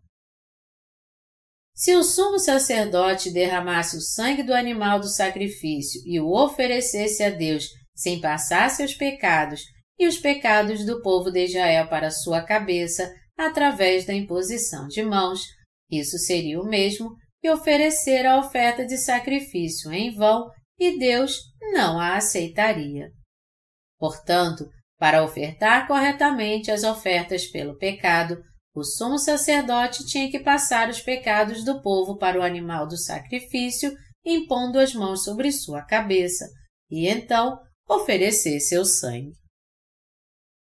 [1.79, 7.31] Se o sumo sacerdote derramasse o sangue do animal do sacrifício e o oferecesse a
[7.31, 9.63] Deus sem passar seus pecados
[9.97, 15.43] e os pecados do povo de Israel para sua cabeça através da imposição de mãos,
[15.89, 21.39] isso seria o mesmo que oferecer a oferta de sacrifício em vão e Deus
[21.73, 23.13] não a aceitaria.
[24.01, 28.43] Portanto, para ofertar corretamente as ofertas pelo pecado,
[28.79, 33.93] o sumo sacerdote tinha que passar os pecados do povo para o animal do sacrifício,
[34.25, 36.47] impondo as mãos sobre sua cabeça,
[36.91, 39.33] e então oferecer seu sangue.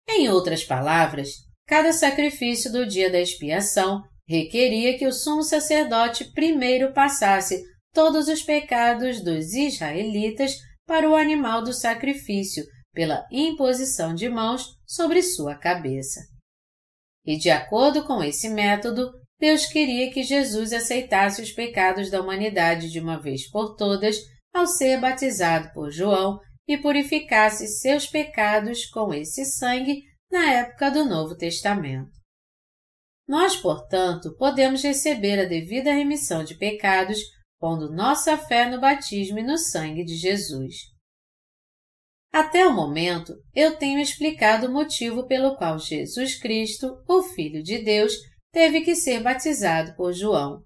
[0.08, 1.30] Em outras palavras,
[1.68, 7.64] cada sacrifício do dia da expiação requeria que o sumo sacerdote primeiro passasse
[7.94, 12.64] todos os pecados dos israelitas para o animal do sacrifício
[12.94, 16.35] pela imposição de mãos sobre sua cabeça.
[17.26, 22.90] E de acordo com esse método, Deus queria que Jesus aceitasse os pecados da humanidade
[22.90, 24.18] de uma vez por todas
[24.54, 31.04] ao ser batizado por João e purificasse seus pecados com esse sangue na época do
[31.06, 32.12] Novo Testamento.
[33.28, 37.20] Nós, portanto, podemos receber a devida remissão de pecados
[37.60, 40.95] pondo nossa fé no batismo e no sangue de Jesus.
[42.36, 47.78] Até o momento, eu tenho explicado o motivo pelo qual Jesus Cristo, o Filho de
[47.78, 48.12] Deus,
[48.52, 50.62] teve que ser batizado por João.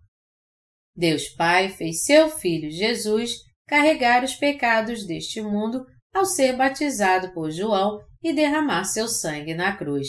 [0.96, 3.34] Deus Pai fez seu Filho Jesus
[3.68, 9.78] carregar os pecados deste mundo ao ser batizado por João e derramar seu sangue na
[9.78, 10.08] cruz,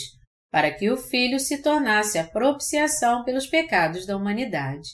[0.51, 4.89] para que o Filho se tornasse a propiciação pelos pecados da humanidade.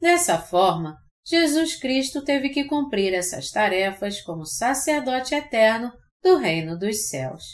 [0.00, 7.08] Dessa forma, Jesus Cristo teve que cumprir essas tarefas como sacerdote eterno do reino dos
[7.08, 7.44] céus.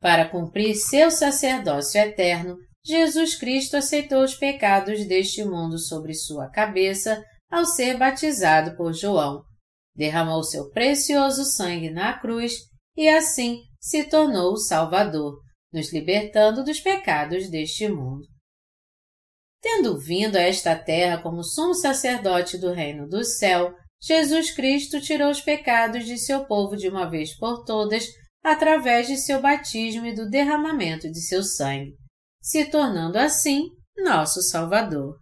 [0.00, 7.22] Para cumprir seu sacerdócio eterno, Jesus Cristo aceitou os pecados deste mundo sobre sua cabeça
[7.50, 9.42] ao ser batizado por João,
[9.94, 12.54] derramou seu precioso sangue na cruz
[12.96, 15.38] e assim se tornou o Salvador,
[15.72, 18.26] nos libertando dos pecados deste mundo.
[19.62, 25.30] Tendo vindo a esta terra como sumo sacerdote do reino do céu, Jesus Cristo tirou
[25.30, 28.06] os pecados de seu povo de uma vez por todas
[28.42, 31.94] através de seu batismo e do derramamento de seu sangue,
[32.40, 33.68] se tornando assim
[33.98, 35.18] nosso Salvador.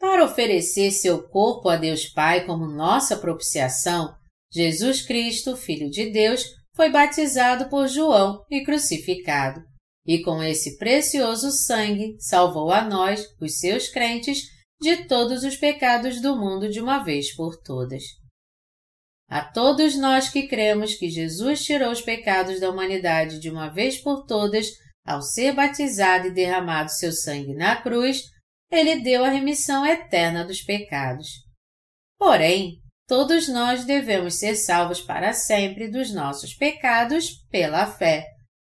[0.00, 4.12] Para oferecer seu corpo a Deus Pai como nossa propiciação,
[4.52, 9.69] Jesus Cristo, Filho de Deus, foi batizado por João e crucificado
[10.10, 14.42] e com esse precioso sangue salvou a nós, os seus crentes,
[14.80, 18.02] de todos os pecados do mundo de uma vez por todas.
[19.28, 23.98] A todos nós que cremos que Jesus tirou os pecados da humanidade de uma vez
[23.98, 24.66] por todas,
[25.06, 28.24] ao ser batizado e derramado seu sangue na cruz,
[28.68, 31.28] ele deu a remissão eterna dos pecados.
[32.18, 38.26] Porém, todos nós devemos ser salvos para sempre dos nossos pecados pela fé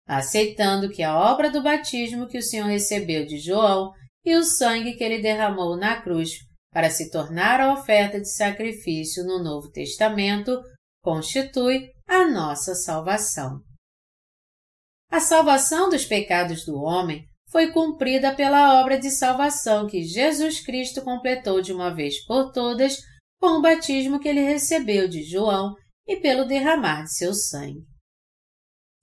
[0.07, 3.93] aceitando que a obra do batismo que o Senhor recebeu de João
[4.25, 6.31] e o sangue que ele derramou na cruz
[6.73, 10.61] para se tornar a oferta de sacrifício no Novo Testamento
[11.03, 13.61] constitui a nossa salvação.
[15.11, 21.03] A salvação dos pecados do homem foi cumprida pela obra de salvação que Jesus Cristo
[21.03, 22.99] completou de uma vez por todas
[23.41, 25.75] com o batismo que ele recebeu de João
[26.07, 27.94] e pelo derramar de seu sangue.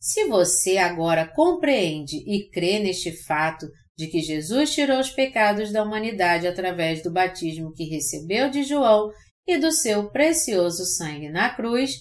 [0.02, 5.84] Se você agora compreende e crê neste fato de que Jesus tirou os pecados da
[5.84, 9.12] humanidade através do batismo que recebeu de João
[9.46, 11.98] e do seu precioso sangue na cruz,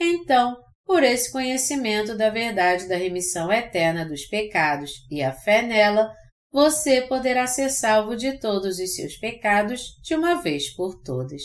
[0.00, 6.10] então, por esse conhecimento da verdade da remissão eterna dos pecados e a fé nela,
[6.50, 11.42] você poderá ser salvo de todos os seus pecados de uma vez por todas.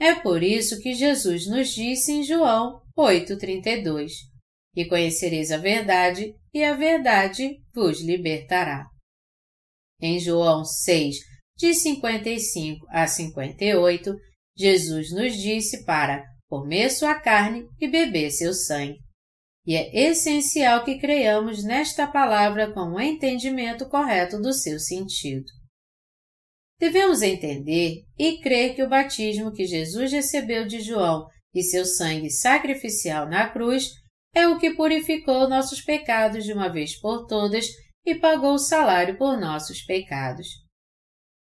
[0.00, 4.12] É por isso que Jesus nos disse em João 8,32:
[4.78, 8.86] e conhecereis a verdade, e a verdade vos libertará.
[10.00, 11.16] Em João 6,
[11.56, 14.14] de 55 a 58,
[14.56, 19.00] Jesus nos disse para comer sua carne e beber seu sangue.
[19.66, 25.48] E é essencial que creiamos nesta palavra com o entendimento correto do seu sentido.
[26.78, 32.30] Devemos entender e crer que o batismo que Jesus recebeu de João e seu sangue
[32.30, 33.90] sacrificial na cruz
[34.38, 37.66] é o que purificou nossos pecados de uma vez por todas
[38.06, 40.46] e pagou o salário por nossos pecados.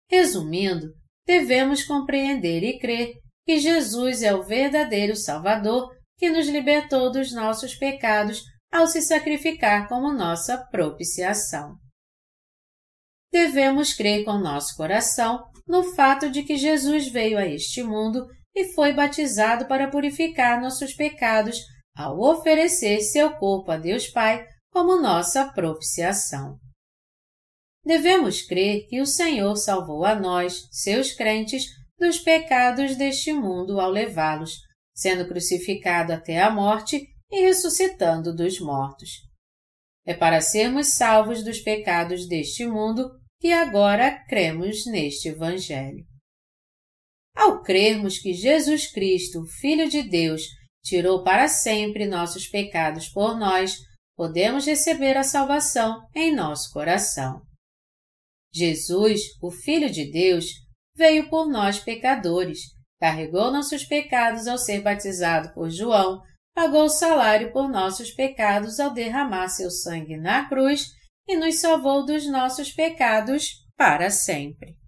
[0.09, 0.93] Resumindo,
[1.25, 3.13] devemos compreender e crer
[3.45, 9.87] que Jesus é o verdadeiro Salvador que nos libertou dos nossos pecados ao se sacrificar
[9.87, 11.77] como nossa propiciação.
[13.31, 18.73] Devemos crer com nosso coração no fato de que Jesus veio a este mundo e
[18.73, 21.57] foi batizado para purificar nossos pecados
[21.95, 26.57] ao oferecer seu corpo a Deus Pai como nossa propiciação.
[27.83, 31.65] Devemos crer que o Senhor salvou a nós, seus crentes,
[31.99, 34.57] dos pecados deste mundo ao levá-los,
[34.93, 39.09] sendo crucificado até a morte e ressuscitando dos mortos.
[40.05, 46.05] É para sermos salvos dos pecados deste mundo que agora cremos neste Evangelho.
[47.35, 50.43] Ao crermos que Jesus Cristo, Filho de Deus,
[50.84, 53.77] tirou para sempre nossos pecados por nós,
[54.15, 57.41] podemos receber a salvação em nosso coração.
[58.53, 60.45] Jesus, o Filho de Deus,
[60.95, 62.59] veio por nós pecadores,
[62.99, 66.21] carregou nossos pecados ao ser batizado por João,
[66.53, 70.88] pagou o salário por nossos pecados ao derramar seu sangue na cruz
[71.27, 74.80] e nos salvou dos nossos pecados para sempre.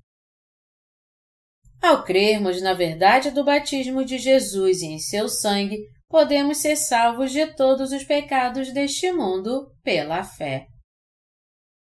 [1.83, 7.29] Ao crermos na verdade do batismo de Jesus e em seu sangue, podemos ser salvos
[7.29, 10.65] de todos os pecados deste mundo pela fé.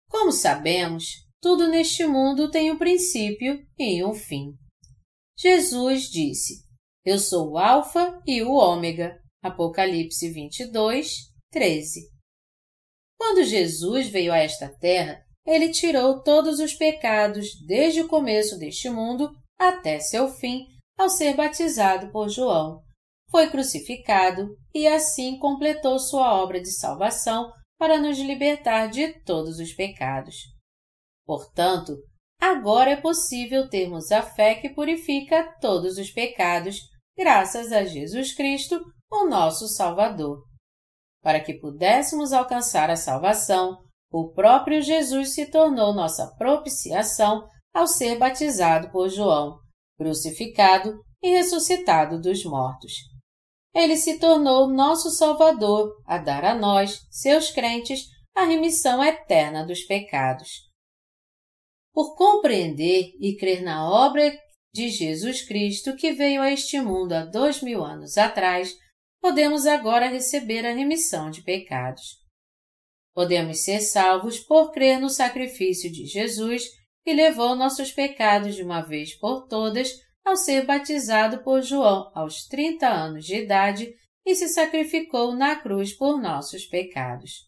[0.08, 1.04] Como sabemos,
[1.38, 4.54] tudo neste mundo tem um princípio e um fim.
[5.38, 6.64] Jesus disse:
[7.04, 9.20] Eu sou o Alfa e o Ômega.
[9.42, 12.08] Apocalipse 22, 13.
[13.18, 18.88] Quando Jesus veio a esta terra, ele tirou todos os pecados desde o começo deste
[18.88, 19.30] mundo
[19.68, 20.66] até seu fim,
[20.98, 22.82] ao ser batizado por João.
[23.30, 29.72] Foi crucificado e assim completou sua obra de salvação para nos libertar de todos os
[29.72, 30.36] pecados.
[31.26, 31.96] Portanto,
[32.40, 36.78] agora é possível termos a fé que purifica todos os pecados,
[37.16, 40.44] graças a Jesus Cristo, o nosso Salvador.
[41.22, 43.78] Para que pudéssemos alcançar a salvação,
[44.12, 49.58] o próprio Jesus se tornou nossa propiciação ao ser batizado por João,
[49.98, 52.92] crucificado e ressuscitado dos mortos.
[53.74, 59.82] Ele se tornou nosso Salvador a dar a nós, seus crentes, a remissão eterna dos
[59.82, 60.48] pecados.
[61.92, 64.32] Por compreender e crer na obra
[64.72, 68.76] de Jesus Cristo que veio a este mundo há dois mil anos atrás,
[69.20, 72.18] podemos agora receber a remissão de pecados.
[73.14, 76.64] Podemos ser salvos por crer no sacrifício de Jesus
[77.04, 79.90] que levou nossos pecados de uma vez por todas
[80.24, 83.94] ao ser batizado por João aos 30 anos de idade
[84.24, 87.44] e se sacrificou na cruz por nossos pecados.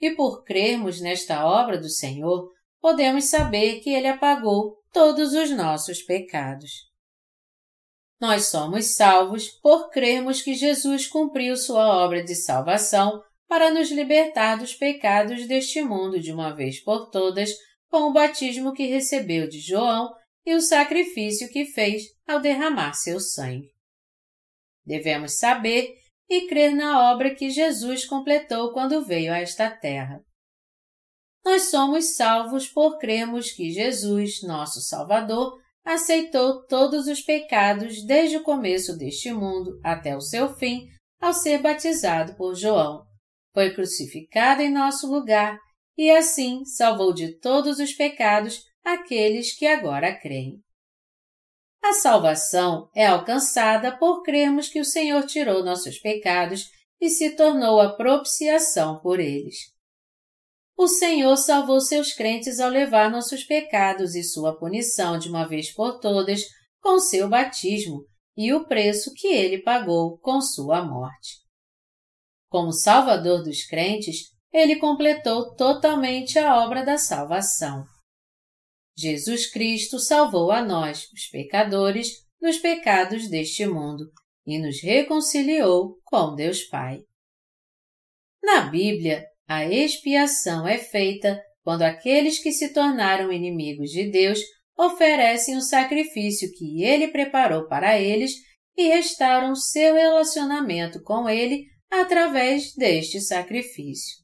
[0.00, 6.02] E por crermos nesta obra do Senhor, podemos saber que Ele apagou todos os nossos
[6.02, 6.90] pecados.
[8.20, 14.56] Nós somos salvos por crermos que Jesus cumpriu sua obra de salvação para nos libertar
[14.56, 17.50] dos pecados deste mundo de uma vez por todas
[17.90, 20.14] com o batismo que recebeu de João
[20.46, 23.68] e o sacrifício que fez ao derramar seu sangue.
[24.86, 25.94] Devemos saber
[26.28, 30.22] e crer na obra que Jesus completou quando veio a esta terra.
[31.44, 38.42] Nós somos salvos por crermos que Jesus, nosso Salvador, aceitou todos os pecados desde o
[38.42, 40.86] começo deste mundo até o seu fim
[41.20, 43.04] ao ser batizado por João.
[43.52, 45.58] Foi crucificado em nosso lugar
[46.00, 50.64] e assim salvou de todos os pecados aqueles que agora creem.
[51.84, 57.78] A salvação é alcançada por crermos que o Senhor tirou nossos pecados e se tornou
[57.78, 59.56] a propiciação por eles.
[60.74, 65.70] O Senhor salvou seus crentes ao levar nossos pecados e sua punição de uma vez
[65.70, 66.46] por todas
[66.80, 71.40] com seu batismo e o preço que ele pagou com sua morte.
[72.48, 77.84] Como Salvador dos crentes, ele completou totalmente a obra da salvação.
[78.96, 82.08] Jesus Cristo salvou a nós, os pecadores,
[82.40, 84.10] dos pecados deste mundo
[84.46, 87.00] e nos reconciliou com Deus Pai.
[88.42, 94.40] Na Bíblia, a expiação é feita quando aqueles que se tornaram inimigos de Deus
[94.76, 98.32] oferecem o sacrifício que ele preparou para eles
[98.76, 104.19] e restauram seu relacionamento com ele através deste sacrifício.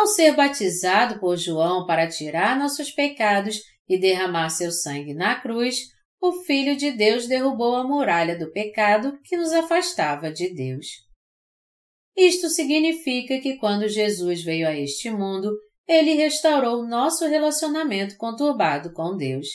[0.00, 5.90] Ao ser batizado por João para tirar nossos pecados e derramar seu sangue na cruz,
[6.18, 10.86] o Filho de Deus derrubou a muralha do pecado que nos afastava de Deus.
[12.16, 15.54] Isto significa que quando Jesus veio a este mundo,
[15.86, 19.48] ele restaurou nosso relacionamento conturbado com Deus.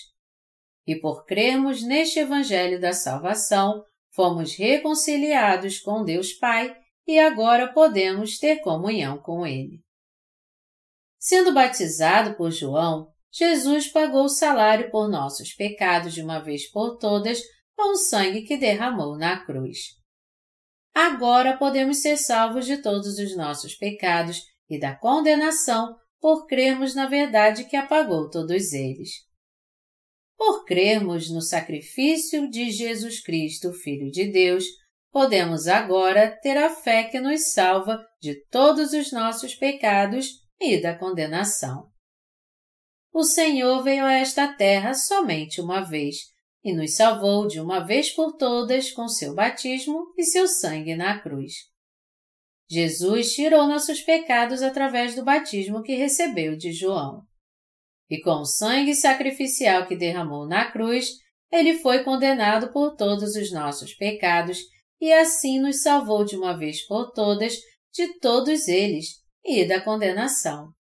[0.85, 3.83] E por crermos neste Evangelho da Salvação,
[4.13, 6.71] fomos reconciliados com Deus Pai
[7.07, 9.83] e agora podemos ter comunhão com Ele.
[11.25, 16.99] Sendo batizado por João, Jesus pagou o salário por nossos pecados de uma vez por
[16.99, 17.39] todas
[17.75, 19.95] com o sangue que derramou na cruz.
[20.93, 27.07] agora podemos ser salvos de todos os nossos pecados e da condenação por crermos na
[27.07, 29.09] verdade que apagou todos eles.
[30.37, 34.63] Por crermos no sacrifício de Jesus Cristo, Filho de Deus,
[35.11, 40.97] podemos agora ter a fé que nos salva de todos os nossos pecados e da
[40.97, 41.89] condenação.
[43.13, 46.17] O Senhor veio a esta terra somente uma vez
[46.63, 51.19] e nos salvou de uma vez por todas com seu batismo e seu sangue na
[51.19, 51.53] cruz.
[52.69, 57.21] Jesus tirou nossos pecados através do batismo que recebeu de João.
[58.09, 61.11] E com o sangue sacrificial que derramou na cruz,
[61.51, 64.59] ele foi condenado por todos os nossos pecados
[64.99, 67.55] e assim nos salvou de uma vez por todas
[67.93, 70.73] de todos eles e da condenação.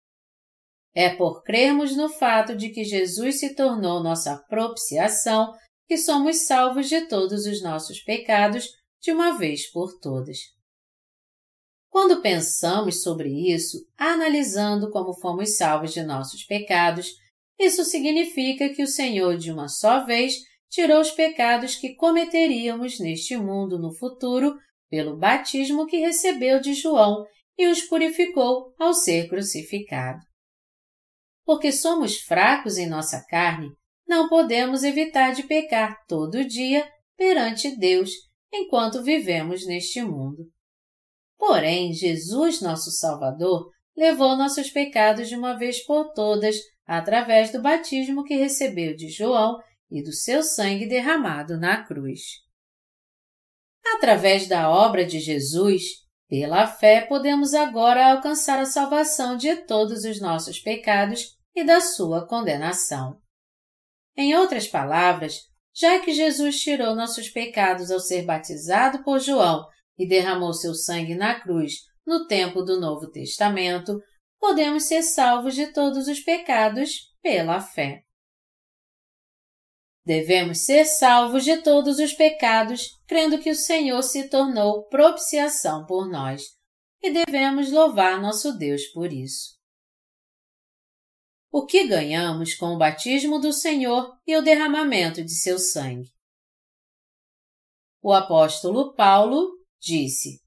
[0.94, 5.52] É por crermos no fato de que Jesus se tornou nossa propiciação
[5.88, 8.68] que somos salvos de todos os nossos pecados
[9.00, 10.38] de uma vez por todas.
[11.90, 17.10] Quando pensamos sobre isso, analisando como fomos salvos de nossos pecados,
[17.58, 20.34] isso significa que o Senhor de uma só vez
[20.70, 24.56] tirou os pecados que cometeríamos neste mundo no futuro
[24.88, 27.26] pelo batismo que recebeu de João
[27.58, 30.20] e os purificou ao ser crucificado.
[31.44, 33.70] Porque somos fracos em nossa carne,
[34.06, 38.10] não podemos evitar de pecar todo dia perante Deus
[38.52, 40.50] enquanto vivemos neste mundo.
[41.38, 48.24] Porém, Jesus, nosso Salvador, levou nossos pecados de uma vez por todas através do batismo
[48.24, 49.58] que recebeu de João
[49.90, 52.20] e do seu sangue derramado na cruz.
[53.96, 55.82] Através da obra de Jesus,
[56.32, 62.26] pela fé, podemos agora alcançar a salvação de todos os nossos pecados e da sua
[62.26, 63.20] condenação.
[64.16, 65.42] Em outras palavras,
[65.74, 69.66] já que Jesus tirou nossos pecados ao ser batizado por João
[69.98, 74.00] e derramou seu sangue na cruz no tempo do Novo Testamento,
[74.40, 78.04] podemos ser salvos de todos os pecados pela fé.
[80.04, 86.08] Devemos ser salvos de todos os pecados, crendo que o Senhor se tornou propiciação por
[86.08, 86.42] nós,
[87.00, 89.60] e devemos louvar nosso Deus por isso.
[91.50, 96.08] O que ganhamos com o batismo do Senhor e o derramamento de seu sangue?
[98.00, 100.40] O apóstolo Paulo disse: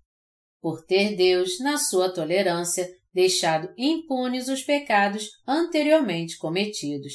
[0.59, 7.13] Por ter Deus, na sua tolerância, deixado impunes os pecados anteriormente cometidos.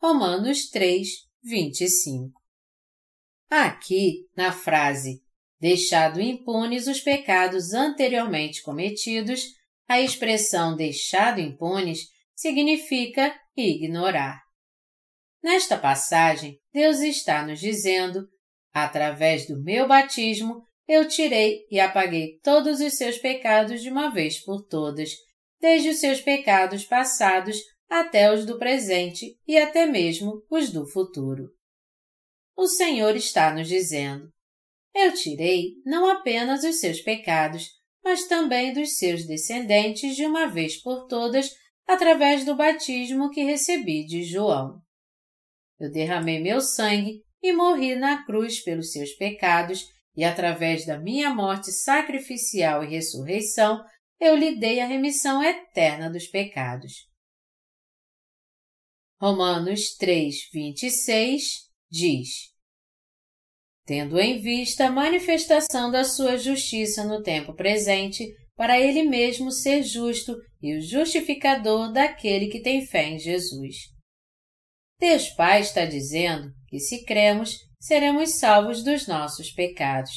[0.00, 1.08] Romanos 3,
[1.42, 2.40] 25.
[3.48, 5.22] Aqui, na frase
[5.60, 9.42] deixado impunes os pecados anteriormente cometidos,
[9.86, 14.40] a expressão deixado impunes significa ignorar.
[15.42, 18.26] Nesta passagem, Deus está nos dizendo:
[18.72, 24.42] através do meu batismo, eu tirei e apaguei todos os seus pecados de uma vez
[24.42, 25.10] por todas,
[25.60, 27.58] desde os seus pecados passados
[27.90, 31.50] até os do presente e até mesmo os do futuro.
[32.56, 34.30] O Senhor está nos dizendo:
[34.94, 37.68] Eu tirei não apenas os seus pecados,
[38.02, 41.50] mas também dos seus descendentes de uma vez por todas
[41.86, 44.80] através do batismo que recebi de João.
[45.78, 49.84] Eu derramei meu sangue e morri na cruz pelos seus pecados,
[50.14, 53.82] e através da minha morte sacrificial e ressurreição,
[54.20, 57.09] eu lhe dei a remissão eterna dos pecados.
[59.20, 61.42] Romanos 3, 26
[61.90, 62.28] diz:
[63.84, 69.82] Tendo em vista a manifestação da sua justiça no tempo presente, para ele mesmo ser
[69.82, 73.76] justo e o justificador daquele que tem fé em Jesus.
[74.98, 80.12] Deus Pai está dizendo que, se cremos, seremos salvos dos nossos pecados,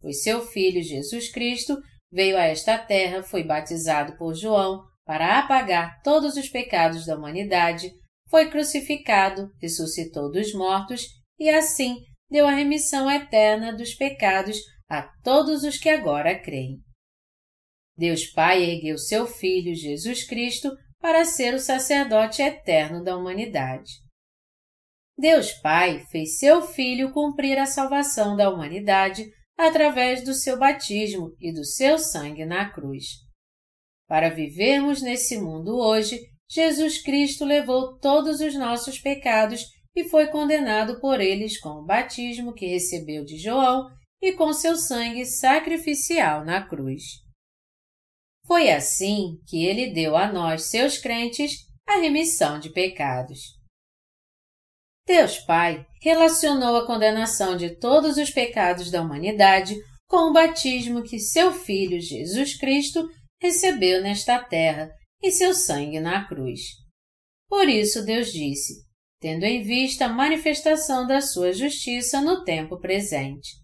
[0.00, 1.80] pois seu Filho Jesus Cristo
[2.10, 7.92] veio a esta terra, foi batizado por João para apagar todos os pecados da humanidade
[8.30, 11.06] foi crucificado, ressuscitou dos mortos
[11.38, 11.96] e assim
[12.30, 14.58] deu a remissão eterna dos pecados
[14.88, 16.80] a todos os que agora creem.
[17.96, 20.70] Deus Pai ergueu seu Filho Jesus Cristo
[21.00, 23.90] para ser o sacerdote eterno da humanidade.
[25.16, 31.52] Deus Pai fez seu Filho cumprir a salvação da humanidade através do seu batismo e
[31.52, 33.04] do seu sangue na cruz.
[34.06, 36.20] Para vivermos nesse mundo hoje,
[36.50, 42.54] Jesus Cristo levou todos os nossos pecados e foi condenado por eles com o batismo
[42.54, 43.88] que recebeu de João
[44.22, 47.02] e com seu sangue sacrificial na cruz.
[48.46, 51.52] Foi assim que ele deu a nós, seus crentes,
[51.86, 53.40] a remissão de pecados.
[55.06, 59.74] Deus Pai relacionou a condenação de todos os pecados da humanidade
[60.06, 63.08] com o batismo que seu Filho Jesus Cristo
[63.40, 64.90] recebeu nesta terra
[65.22, 66.60] e seu sangue na cruz.
[67.48, 68.88] Por isso Deus disse:
[69.20, 73.56] tendo em vista a manifestação da sua justiça no tempo presente.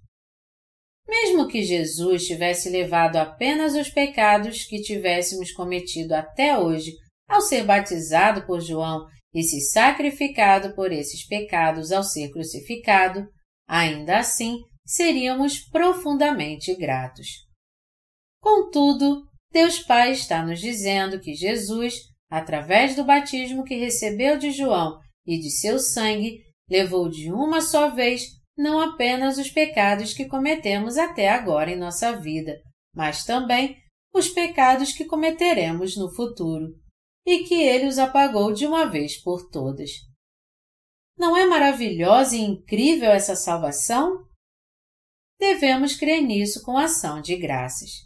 [1.07, 6.93] Mesmo que Jesus tivesse levado apenas os pecados que tivéssemos cometido até hoje
[7.29, 13.29] ao ser batizado por João e se sacrificado por esses pecados ao ser crucificado,
[13.69, 17.45] ainda assim seríamos profundamente gratos.
[18.41, 19.23] Contudo,
[19.55, 21.95] Deus Pai está nos dizendo que Jesus,
[22.29, 27.89] através do batismo que recebeu de João e de seu sangue, levou de uma só
[27.89, 28.25] vez
[28.59, 32.61] não apenas os pecados que cometemos até agora em nossa vida,
[32.93, 33.79] mas também
[34.13, 36.75] os pecados que cometeremos no futuro,
[37.25, 39.91] e que ele os apagou de uma vez por todas.
[41.17, 44.27] Não é maravilhosa e incrível essa salvação?
[45.39, 48.04] Devemos crer nisso com ação de graças.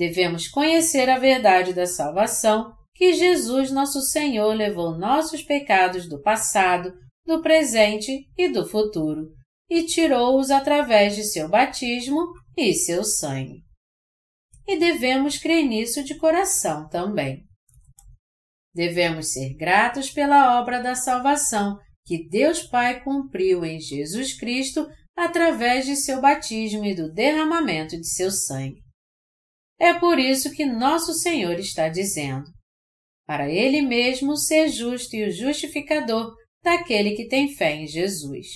[0.00, 6.90] Devemos conhecer a verdade da salvação que Jesus, nosso Senhor, levou nossos pecados do passado,
[7.26, 9.28] do presente e do futuro,
[9.68, 13.62] e tirou-os através de seu batismo e seu sangue.
[14.66, 17.44] E devemos crer nisso de coração também.
[18.74, 25.84] Devemos ser gratos pela obra da salvação que Deus Pai cumpriu em Jesus Cristo através
[25.84, 28.80] de seu batismo e do derramamento de seu sangue.
[29.80, 32.44] É por isso que nosso Senhor está dizendo:
[33.26, 38.46] para Ele mesmo ser justo e o justificador daquele que tem fé em Jesus.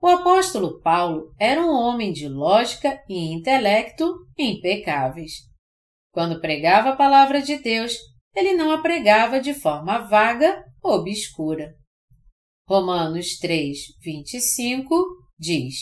[0.00, 5.32] O apóstolo Paulo era um homem de lógica e intelecto impecáveis.
[6.12, 7.96] Quando pregava a palavra de Deus,
[8.34, 11.74] ele não a pregava de forma vaga ou obscura.
[12.68, 14.94] Romanos 3, 25
[15.38, 15.74] diz: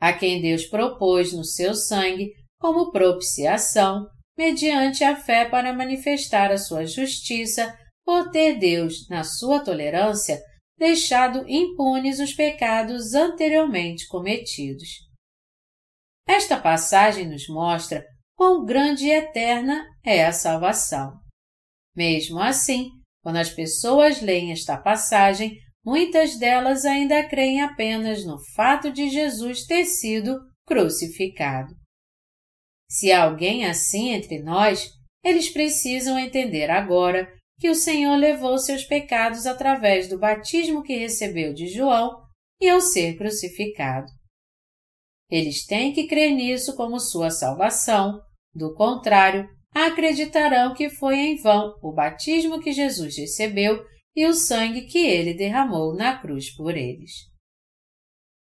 [0.00, 4.06] A quem Deus propôs no seu sangue como propiciação,
[4.36, 10.40] mediante a fé para manifestar a sua justiça por ter Deus, na sua tolerância,
[10.78, 14.88] deixado impunes os pecados anteriormente cometidos.
[16.26, 18.04] Esta passagem nos mostra
[18.36, 21.12] quão grande e eterna é a salvação.
[21.96, 22.90] Mesmo assim,
[23.22, 29.64] quando as pessoas leem esta passagem, muitas delas ainda creem apenas no fato de Jesus
[29.64, 31.74] ter sido crucificado.
[32.90, 34.90] Se há alguém assim entre nós,
[35.22, 41.52] eles precisam entender agora que o Senhor levou seus pecados através do batismo que recebeu
[41.52, 42.22] de João
[42.60, 44.06] e ao ser crucificado.
[45.30, 48.20] Eles têm que crer nisso como sua salvação,
[48.54, 53.84] do contrário, acreditarão que foi em vão o batismo que Jesus recebeu
[54.16, 57.10] e o sangue que ele derramou na cruz por eles.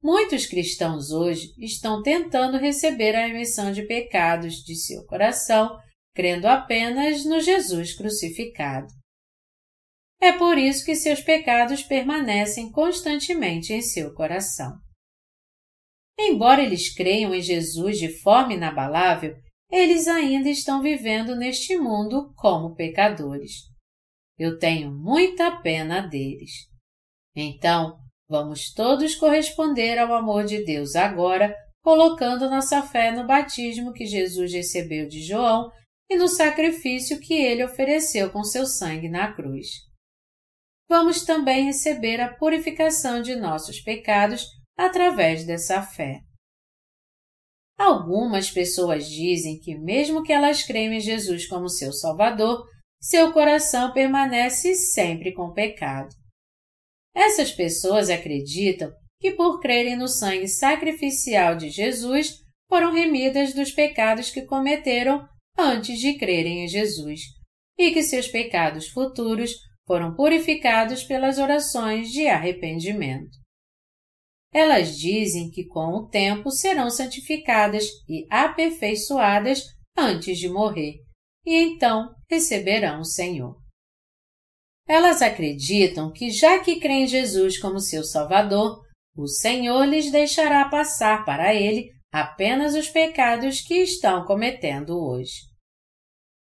[0.03, 5.77] Muitos cristãos hoje estão tentando receber a remissão de pecados de seu coração
[6.13, 8.87] crendo apenas no Jesus crucificado.
[10.19, 14.73] É por isso que seus pecados permanecem constantemente em seu coração.
[16.19, 19.35] Embora eles creiam em Jesus de forma inabalável,
[19.71, 23.51] eles ainda estão vivendo neste mundo como pecadores.
[24.37, 26.51] Eu tenho muita pena deles.
[27.35, 28.00] Então,
[28.31, 31.53] vamos todos corresponder ao amor de Deus agora,
[31.83, 35.69] colocando nossa fé no batismo que Jesus recebeu de João
[36.09, 39.67] e no sacrifício que ele ofereceu com seu sangue na cruz.
[40.87, 44.45] Vamos também receber a purificação de nossos pecados
[44.77, 46.21] através dessa fé.
[47.77, 52.65] Algumas pessoas dizem que, mesmo que elas creiam em Jesus como seu Salvador,
[53.01, 56.20] seu coração permanece sempre com pecado.
[57.15, 64.31] Essas pessoas acreditam que, por crerem no sangue sacrificial de Jesus, foram remidas dos pecados
[64.31, 67.21] que cometeram antes de crerem em Jesus,
[67.77, 69.51] e que seus pecados futuros
[69.85, 73.37] foram purificados pelas orações de arrependimento.
[74.53, 79.63] Elas dizem que com o tempo serão santificadas e aperfeiçoadas
[79.97, 80.95] antes de morrer,
[81.45, 83.60] e então receberão o Senhor.
[84.91, 88.81] Elas acreditam que, já que creem em Jesus como seu Salvador,
[89.15, 95.43] o Senhor lhes deixará passar para ele apenas os pecados que estão cometendo hoje.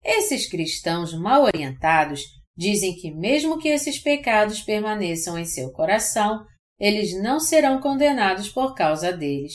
[0.03, 2.23] Esses cristãos mal orientados
[2.57, 6.45] dizem que, mesmo que esses pecados permaneçam em seu coração,
[6.77, 9.53] eles não serão condenados por causa deles,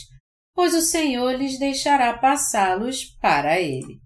[0.54, 4.00] pois o Senhor lhes deixará passá-los para Ele.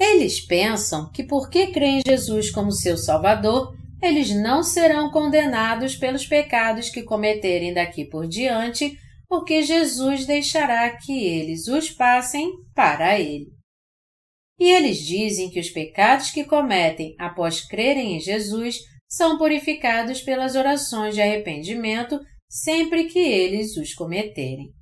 [0.00, 6.26] Eles pensam que, porque creem em Jesus como seu Salvador, eles não serão condenados pelos
[6.26, 8.96] pecados que cometerem daqui por diante
[9.30, 13.46] porque Jesus deixará que eles os passem para ele.
[14.58, 20.56] E eles dizem que os pecados que cometem após crerem em Jesus são purificados pelas
[20.56, 24.72] orações de arrependimento sempre que eles os cometerem.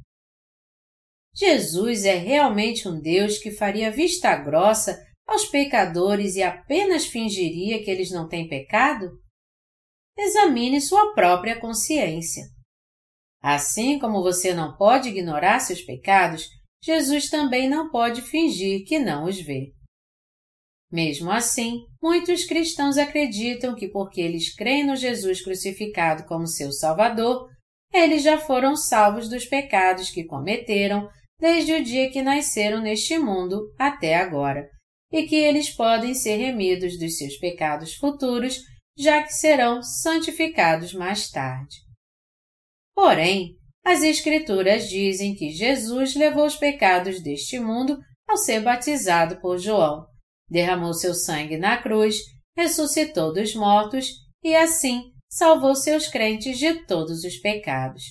[1.37, 4.99] Jesus é realmente um Deus que faria vista grossa
[5.29, 9.11] aos pecadores e apenas fingiria que eles não têm pecado?
[10.17, 12.43] Examine sua própria consciência.
[13.41, 16.49] Assim como você não pode ignorar seus pecados,
[16.83, 19.73] Jesus também não pode fingir que não os vê.
[20.91, 27.47] Mesmo assim, muitos cristãos acreditam que porque eles creem no Jesus crucificado como seu Salvador,
[27.93, 31.09] eles já foram salvos dos pecados que cometeram
[31.39, 34.69] desde o dia que nasceram neste mundo até agora,
[35.11, 38.61] e que eles podem ser remidos dos seus pecados futuros,
[38.97, 41.77] já que serão santificados mais tarde.
[42.95, 47.99] Porém, as Escrituras dizem que Jesus levou os pecados deste mundo
[48.29, 50.05] ao ser batizado por João,
[50.49, 52.17] derramou seu sangue na cruz,
[52.57, 54.11] ressuscitou dos mortos
[54.43, 58.03] e, assim, salvou seus crentes de todos os pecados.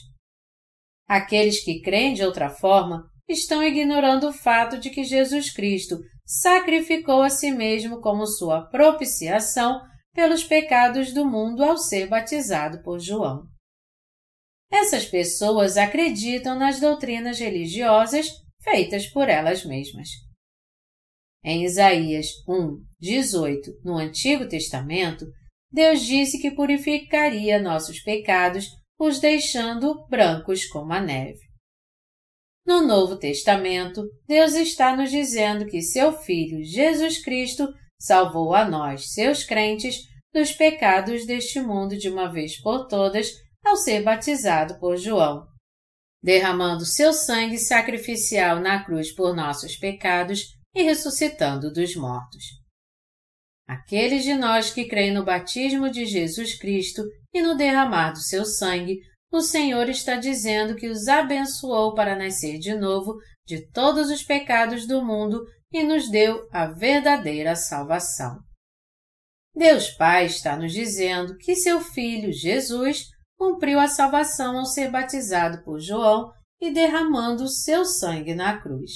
[1.07, 7.21] Aqueles que creem de outra forma estão ignorando o fato de que Jesus Cristo sacrificou
[7.21, 9.81] a si mesmo como sua propiciação
[10.13, 13.47] pelos pecados do mundo ao ser batizado por João.
[14.69, 18.27] Essas pessoas acreditam nas doutrinas religiosas
[18.61, 20.09] feitas por elas mesmas.
[21.41, 25.25] Em Isaías 1, 18, no Antigo Testamento,
[25.71, 28.67] Deus disse que purificaria nossos pecados,
[28.99, 31.46] os deixando brancos como a neve.
[32.67, 37.65] No Novo Testamento, Deus está nos dizendo que seu Filho, Jesus Cristo,
[37.97, 40.01] salvou a nós, seus crentes,
[40.33, 43.31] dos pecados deste mundo de uma vez por todas
[43.65, 45.47] ao ser batizado por João,
[46.21, 52.43] derramando seu sangue sacrificial na cruz por nossos pecados e ressuscitando dos mortos.
[53.65, 57.01] Aqueles de nós que creem no batismo de Jesus Cristo
[57.33, 58.99] e no derramar do seu sangue
[59.31, 64.87] o Senhor está dizendo que os abençoou para nascer de novo de todos os pecados
[64.87, 68.39] do mundo e nos deu a verdadeira salvação.
[69.55, 73.05] Deus Pai está nos dizendo que seu Filho, Jesus,
[73.37, 78.91] cumpriu a salvação ao ser batizado por João e derramando seu sangue na cruz.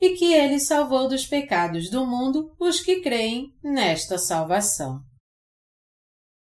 [0.00, 5.00] E que ele salvou dos pecados do mundo os que creem nesta salvação.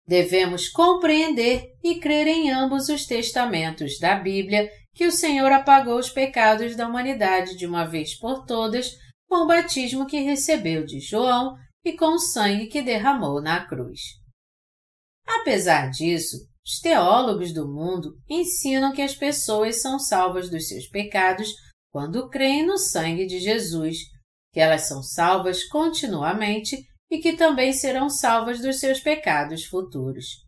[0.07, 6.09] Devemos compreender e crer em ambos os testamentos da Bíblia que o Senhor apagou os
[6.09, 8.91] pecados da humanidade de uma vez por todas
[9.27, 13.99] com o batismo que recebeu de João e com o sangue que derramou na cruz.
[15.27, 21.53] Apesar disso, os teólogos do mundo ensinam que as pessoas são salvas dos seus pecados
[21.91, 23.97] quando creem no sangue de Jesus,
[24.51, 26.85] que elas são salvas continuamente
[27.15, 30.43] e que também serão salvas dos seus pecados futuros.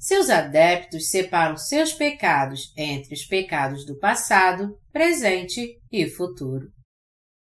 [0.00, 6.68] Seus adeptos separam seus pecados entre os pecados do passado, presente e futuro.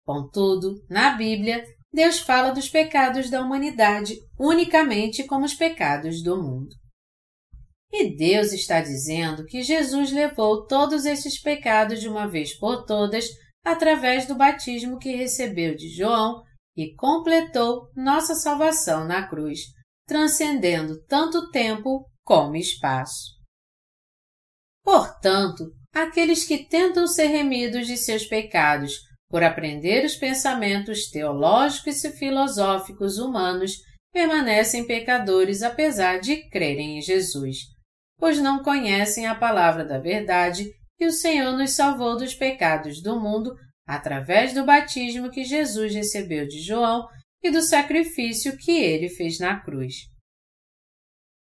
[0.05, 6.75] Contudo, na Bíblia, Deus fala dos pecados da humanidade unicamente como os pecados do mundo.
[7.91, 13.25] E Deus está dizendo que Jesus levou todos esses pecados de uma vez por todas
[13.63, 16.43] através do batismo que recebeu de João
[16.79, 19.59] e completou nossa salvação na cruz,
[20.07, 23.37] transcendendo tanto tempo como espaço.
[24.81, 28.93] Portanto, aqueles que tentam ser remidos de seus pecados
[29.29, 33.73] por aprender os pensamentos teológicos e filosóficos humanos
[34.13, 37.57] permanecem pecadores apesar de crerem em Jesus,
[38.17, 43.19] pois não conhecem a palavra da verdade e o Senhor nos salvou dos pecados do
[43.19, 43.53] mundo
[43.89, 47.07] através do batismo que Jesus recebeu de João
[47.41, 49.95] e do sacrifício que ele fez na cruz.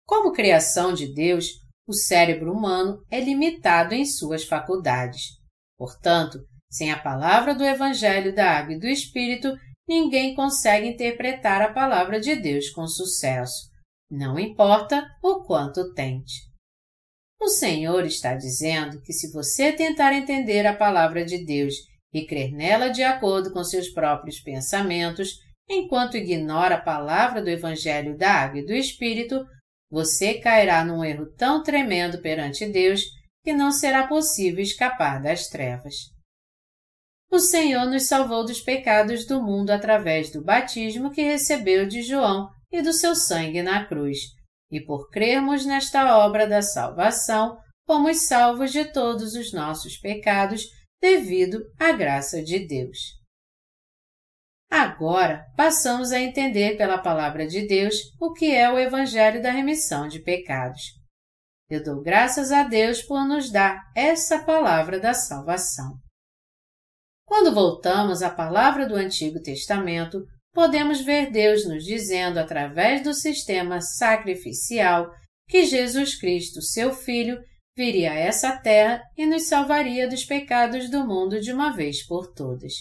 [0.06, 1.48] Como criação de Deus,
[1.86, 5.24] o cérebro humano é limitado em suas faculdades.
[5.76, 6.38] Portanto,
[6.70, 9.54] sem a palavra do Evangelho da Água e do Espírito,
[9.86, 13.68] ninguém consegue interpretar a palavra de Deus com sucesso,
[14.10, 16.50] não importa o quanto tente.
[17.38, 22.52] O Senhor está dizendo que se você tentar entender a palavra de Deus e crer
[22.52, 25.38] nela de acordo com seus próprios pensamentos,
[25.68, 29.44] enquanto ignora a palavra do Evangelho da Água e do Espírito,
[29.90, 33.02] você cairá num erro tão tremendo perante Deus
[33.42, 35.94] que não será possível escapar das trevas.
[37.30, 42.50] O Senhor nos salvou dos pecados do mundo através do batismo que recebeu de João
[42.70, 44.18] e do seu sangue na cruz,
[44.70, 50.66] e por crermos nesta obra da salvação, fomos salvos de todos os nossos pecados
[51.02, 53.20] devido à graça de Deus.
[54.70, 60.06] Agora, passamos a entender pela palavra de Deus o que é o Evangelho da remissão
[60.06, 60.80] de pecados.
[61.68, 65.98] Eu dou graças a Deus por nos dar essa palavra da salvação.
[67.26, 70.24] Quando voltamos à palavra do Antigo Testamento,
[70.54, 75.10] podemos ver Deus nos dizendo através do sistema sacrificial
[75.48, 77.38] que Jesus Cristo, seu Filho,
[77.76, 82.32] viria a essa terra e nos salvaria dos pecados do mundo de uma vez por
[82.32, 82.72] todas.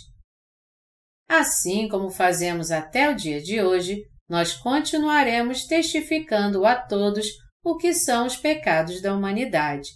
[1.30, 7.28] Assim como fazemos até o dia de hoje, nós continuaremos testificando a todos
[7.64, 9.89] o que são os pecados da humanidade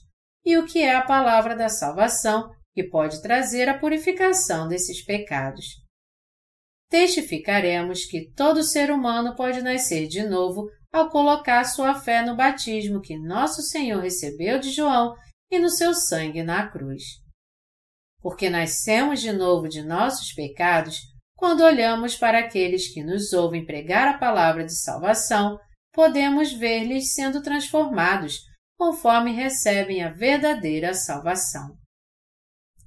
[0.46, 5.66] e o que é a palavra da salvação que pode trazer a purificação desses pecados.
[6.90, 13.02] Testificaremos que todo ser humano pode nascer de novo ao colocar sua fé no batismo
[13.02, 15.14] que nosso Senhor recebeu de João
[15.52, 17.04] e no seu sangue na cruz.
[18.22, 21.02] Porque nascemos de novo de nossos pecados
[21.36, 25.60] quando olhamos para aqueles que nos ouvem pregar a palavra de salvação,
[25.92, 28.40] podemos ver-lhes sendo transformados
[28.80, 31.76] conforme recebem a verdadeira salvação.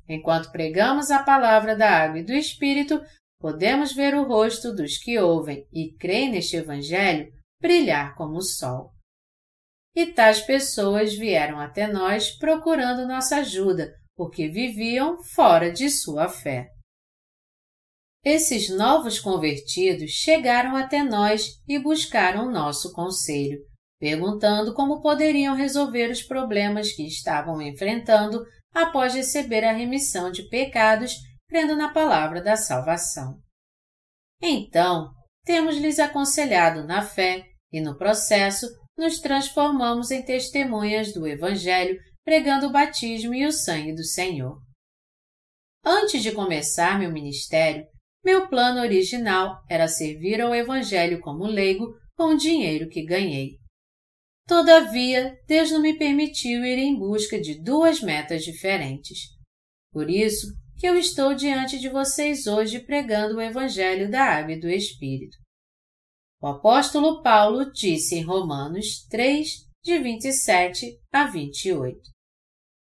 [0.08, 3.02] Enquanto pregamos a palavra da água e do Espírito,
[3.38, 8.92] podemos ver o rosto dos que ouvem e creem neste Evangelho brilhar como o sol.
[9.94, 16.68] E tais pessoas vieram até nós procurando nossa ajuda, porque viviam fora de sua fé.
[18.24, 23.58] Esses novos convertidos chegaram até nós e buscaram nosso conselho,
[23.98, 28.44] perguntando como poderiam resolver os problemas que estavam enfrentando
[28.74, 31.14] após receber a remissão de pecados
[31.48, 33.40] crendo na palavra da salvação.
[34.40, 35.10] Então,
[35.44, 38.66] temos-lhes aconselhado na fé e no processo
[38.96, 44.60] nos transformamos em testemunhas do Evangelho pregando o batismo e o sangue do Senhor.
[45.84, 47.86] Antes de começar meu ministério,
[48.24, 53.56] meu plano original era servir ao Evangelho como leigo com o dinheiro que ganhei.
[54.46, 59.20] Todavia, Deus não me permitiu ir em busca de duas metas diferentes.
[59.92, 60.48] Por isso
[60.78, 65.36] que eu estou diante de vocês hoje pregando o Evangelho da Água e do Espírito.
[66.40, 69.48] O apóstolo Paulo disse em Romanos 3,
[69.82, 71.98] de 27 a 28.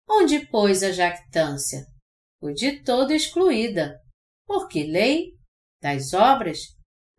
[0.08, 1.84] Onde, pois, a jactância?
[2.40, 3.98] O de todo excluída.
[4.46, 5.32] Por que lei?
[5.80, 6.58] Das obras?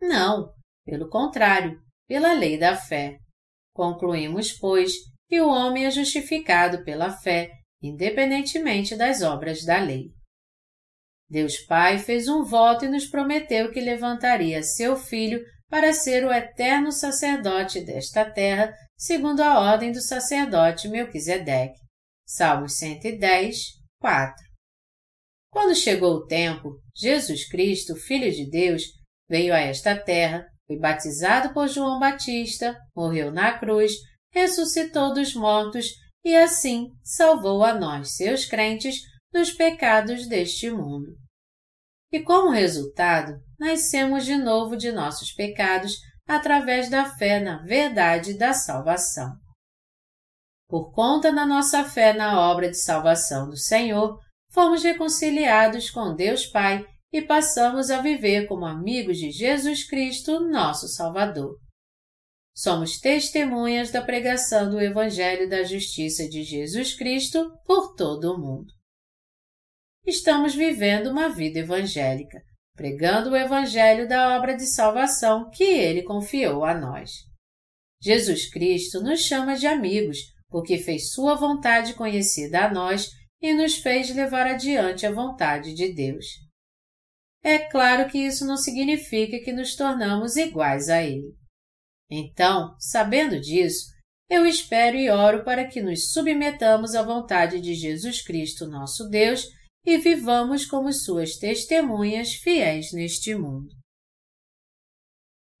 [0.00, 0.54] Não,
[0.86, 3.18] pelo contrário, pela lei da fé.
[3.74, 4.92] Concluímos, pois,
[5.28, 7.50] que o homem é justificado pela fé,
[7.82, 10.10] independentemente das obras da lei.
[11.28, 15.44] Deus Pai fez um voto e nos prometeu que levantaria seu filho
[15.74, 21.80] para ser o eterno sacerdote desta terra, segundo a ordem do sacerdote Melquisedeque.
[22.24, 23.56] Salmos 110,
[23.98, 24.36] 4.
[25.50, 28.84] Quando chegou o tempo, Jesus Cristo, Filho de Deus,
[29.28, 33.94] veio a esta terra, foi batizado por João Batista, morreu na cruz,
[34.32, 35.88] ressuscitou dos mortos
[36.24, 39.00] e assim salvou a nós, seus crentes,
[39.32, 41.16] dos pecados deste mundo.
[42.12, 45.96] E como resultado, nascemos de novo de nossos pecados
[46.28, 49.36] através da fé na verdade da salvação.
[50.68, 54.18] Por conta da nossa fé na obra de salvação do Senhor,
[54.52, 60.86] fomos reconciliados com Deus Pai e passamos a viver como amigos de Jesus Cristo, nosso
[60.86, 61.58] Salvador.
[62.54, 68.72] Somos testemunhas da pregação do Evangelho da Justiça de Jesus Cristo por todo o mundo.
[70.06, 72.42] Estamos vivendo uma vida evangélica,
[72.74, 77.10] pregando o Evangelho da obra de salvação que Ele confiou a nós.
[78.02, 80.18] Jesus Cristo nos chama de amigos
[80.48, 83.10] porque fez Sua vontade conhecida a nós
[83.40, 86.26] e nos fez levar adiante a vontade de Deus.
[87.42, 91.34] É claro que isso não significa que nos tornamos iguais a Ele.
[92.10, 93.92] Então, sabendo disso,
[94.30, 99.46] eu espero e oro para que nos submetamos à vontade de Jesus Cristo, nosso Deus,
[99.84, 103.74] e vivamos como Suas testemunhas fiéis neste mundo.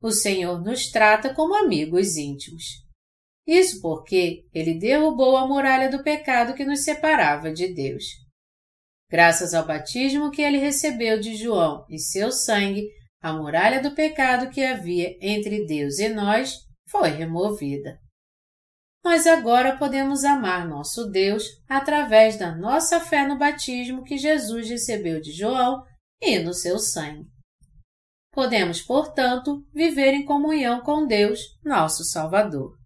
[0.02, 2.84] O Senhor nos trata como amigos íntimos.
[3.46, 8.04] Isso porque Ele derrubou a muralha do pecado que nos separava de Deus.
[9.10, 12.88] Graças ao batismo que ele recebeu de João e seu sangue,
[13.20, 16.58] a muralha do pecado que havia entre Deus e nós
[16.88, 17.98] foi removida.
[19.04, 25.20] Nós agora podemos amar nosso Deus através da nossa fé no batismo que Jesus recebeu
[25.20, 25.84] de João
[26.22, 27.28] e no seu sangue.
[28.32, 32.78] Podemos, portanto, viver em comunhão com Deus, nosso Salvador.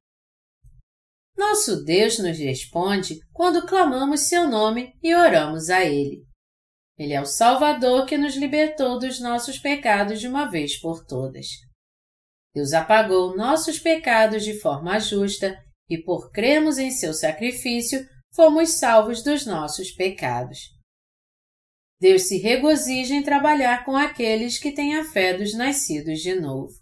[1.36, 6.26] Nosso Deus nos responde quando clamamos seu nome e oramos a Ele.
[6.98, 11.46] Ele é o Salvador que nos libertou dos nossos pecados de uma vez por todas.
[12.52, 15.56] Deus apagou nossos pecados de forma justa
[15.88, 20.58] e, por crermos em seu sacrifício, fomos salvos dos nossos pecados.
[22.00, 26.72] Deus se regozija em trabalhar com aqueles que têm a fé dos nascidos de novo.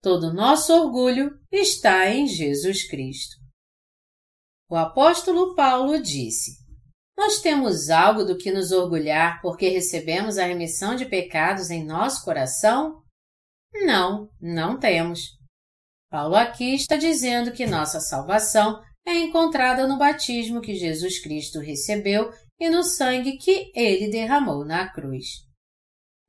[0.00, 3.34] Todo nosso orgulho está em Jesus Cristo.
[4.70, 6.52] O apóstolo Paulo disse:
[7.16, 12.24] Nós temos algo do que nos orgulhar porque recebemos a remissão de pecados em nosso
[12.24, 13.02] coração?
[13.74, 15.35] Não, não temos.
[16.16, 22.30] Paulo aqui está dizendo que nossa salvação é encontrada no batismo que Jesus Cristo recebeu
[22.58, 25.26] e no sangue que ele derramou na cruz.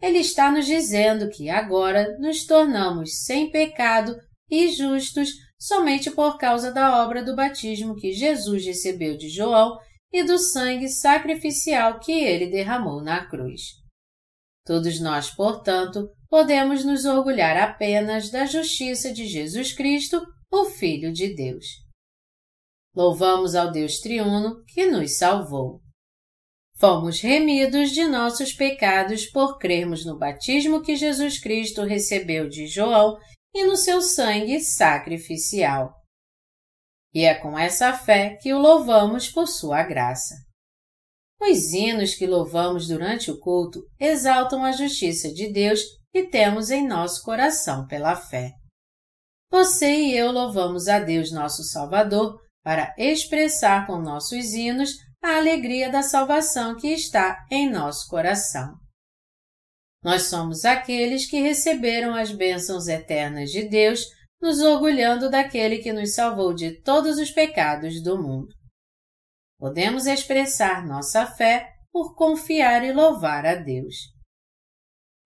[0.01, 4.13] Ele está nos dizendo que agora nos tornamos sem pecado
[4.51, 9.79] e justos somente por causa da obra do batismo que Jesus recebeu de João
[10.11, 13.61] e do sangue sacrificial que ele derramou na cruz.
[14.67, 21.33] Todos nós, portanto, podemos nos orgulhar apenas da justiça de Jesus Cristo, o Filho de
[21.33, 21.65] Deus.
[22.93, 25.79] Louvamos ao Deus triuno que nos salvou.
[26.75, 33.17] Fomos remidos de nossos pecados por crermos no batismo que Jesus Cristo recebeu de João
[33.55, 35.93] e no seu sangue sacrificial.
[37.13, 40.35] E é com essa fé que o louvamos por sua graça.
[41.39, 45.81] Os hinos que louvamos durante o culto exaltam a justiça de Deus
[46.11, 48.53] que temos em nosso coração pela fé.
[49.51, 55.89] Você e eu louvamos a Deus nosso Salvador para expressar com nossos hinos a alegria
[55.89, 58.75] da salvação que está em nosso coração.
[60.03, 64.05] Nós somos aqueles que receberam as bênçãos eternas de Deus,
[64.41, 68.56] nos orgulhando daquele que nos salvou de todos os pecados do mundo.
[69.59, 73.95] Podemos expressar nossa fé por confiar e louvar a Deus.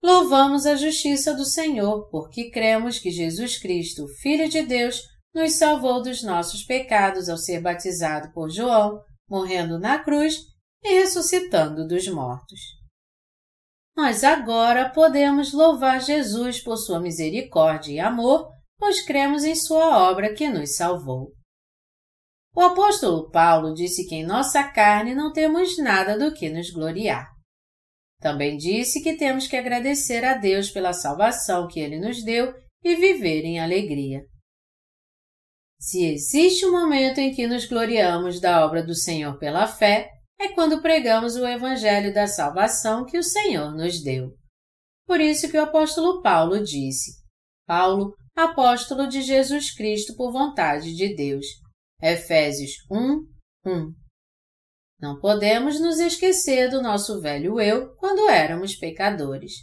[0.01, 5.01] Louvamos a justiça do Senhor, porque cremos que Jesus Cristo, Filho de Deus,
[5.33, 10.39] nos salvou dos nossos pecados ao ser batizado por João, morrendo na cruz
[10.83, 12.59] e ressuscitando dos mortos.
[13.95, 20.33] Nós agora podemos louvar Jesus por sua misericórdia e amor, pois cremos em sua obra
[20.33, 21.33] que nos salvou.
[22.53, 27.29] O apóstolo Paulo disse que em nossa carne não temos nada do que nos gloriar.
[28.19, 32.95] Também disse que temos que agradecer a Deus pela salvação que Ele nos deu e
[32.95, 34.21] viver em alegria.
[35.79, 40.49] Se existe um momento em que nos gloriamos da obra do Senhor pela fé, é
[40.49, 44.35] quando pregamos o Evangelho da salvação que o Senhor nos deu.
[45.07, 47.13] Por isso que o apóstolo Paulo disse:
[47.65, 51.45] Paulo, apóstolo de Jesus Cristo por vontade de Deus.
[52.01, 53.27] Efésios 1,
[53.63, 53.93] 1.
[54.99, 59.53] Não podemos nos esquecer do nosso velho eu quando éramos pecadores.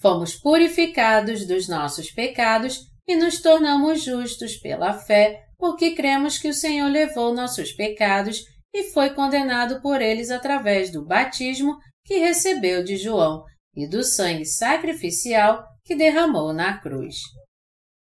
[0.00, 6.54] Fomos purificados dos nossos pecados e nos tornamos justos pela fé, porque cremos que o
[6.54, 8.42] Senhor levou nossos pecados
[8.74, 13.44] e foi condenado por eles através do batismo que recebeu de João
[13.76, 17.16] e do sangue sacrificial que derramou na cruz.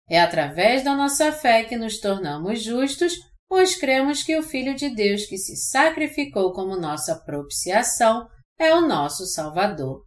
[0.08, 3.14] É através da nossa fé que nos tornamos justos,
[3.48, 8.26] pois cremos que o Filho de Deus que se sacrificou como nossa propiciação
[8.58, 10.04] é o nosso Salvador.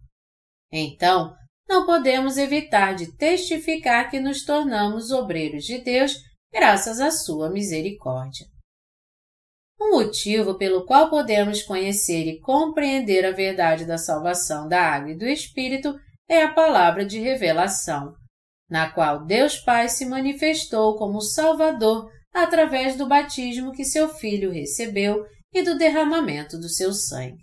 [0.71, 1.33] Então,
[1.67, 6.15] não podemos evitar de testificar que nos tornamos obreiros de Deus
[6.53, 8.45] graças à sua misericórdia.
[9.79, 15.17] O motivo pelo qual podemos conhecer e compreender a verdade da salvação da água e
[15.17, 15.93] do Espírito
[16.29, 18.15] é a palavra de revelação,
[18.69, 25.25] na qual Deus Pai se manifestou como Salvador através do batismo que seu Filho recebeu
[25.53, 27.41] e do derramamento do seu sangue.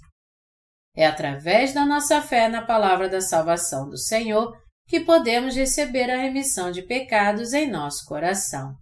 [0.95, 4.55] É através da nossa fé na palavra da salvação do Senhor
[4.87, 8.75] que podemos receber a remissão de pecados em nosso coração.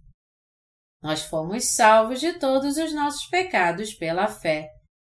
[1.01, 4.67] Nós fomos salvos de todos os nossos pecados pela fé,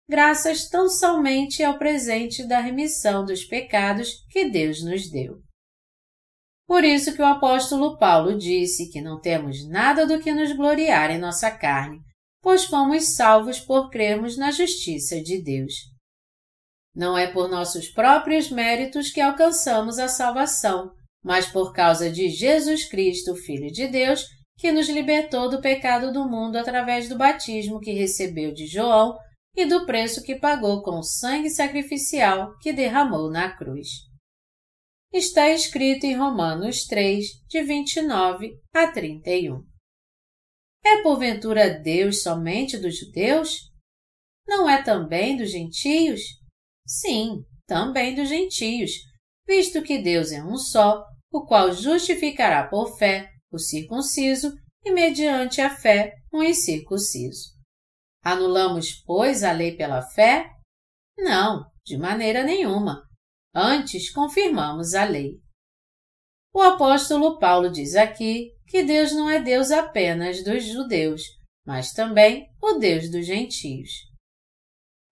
[0.08, 5.40] graças tão somente ao presente da remissão dos pecados que Deus nos deu.
[6.70, 11.10] Por isso que o apóstolo Paulo disse que não temos nada do que nos gloriar
[11.10, 11.98] em nossa carne,
[12.40, 15.74] pois fomos salvos por crermos na justiça de Deus.
[16.94, 20.92] Não é por nossos próprios méritos que alcançamos a salvação,
[21.24, 24.24] mas por causa de Jesus Cristo, Filho de Deus,
[24.56, 29.18] que nos libertou do pecado do mundo através do batismo que recebeu de João
[29.56, 34.08] e do preço que pagou com o sangue sacrificial que derramou na cruz.
[35.12, 39.66] Está escrito em Romanos 3, de 29 a 31.
[40.84, 43.72] é porventura Deus somente dos judeus?
[44.46, 46.20] Não é também dos gentios?
[46.86, 48.92] Sim, também dos gentios,
[49.44, 54.54] visto que Deus é um só, o qual justificará por fé o circunciso
[54.84, 57.50] e mediante a fé o incircunciso.
[58.22, 60.52] Anulamos, pois, a lei pela fé?
[61.18, 63.09] Não, de maneira nenhuma.
[63.54, 65.40] Antes confirmamos a lei.
[66.54, 71.22] O apóstolo Paulo diz aqui que Deus não é Deus apenas dos judeus,
[71.66, 73.90] mas também o Deus dos gentios.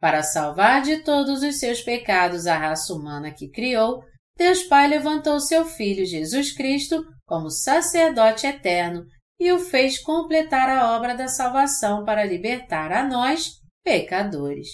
[0.00, 4.02] Para salvar de todos os seus pecados a raça humana que criou,
[4.36, 9.04] Deus Pai levantou seu Filho Jesus Cristo como sacerdote eterno
[9.40, 13.50] e o fez completar a obra da salvação para libertar a nós,
[13.84, 14.68] pecadores.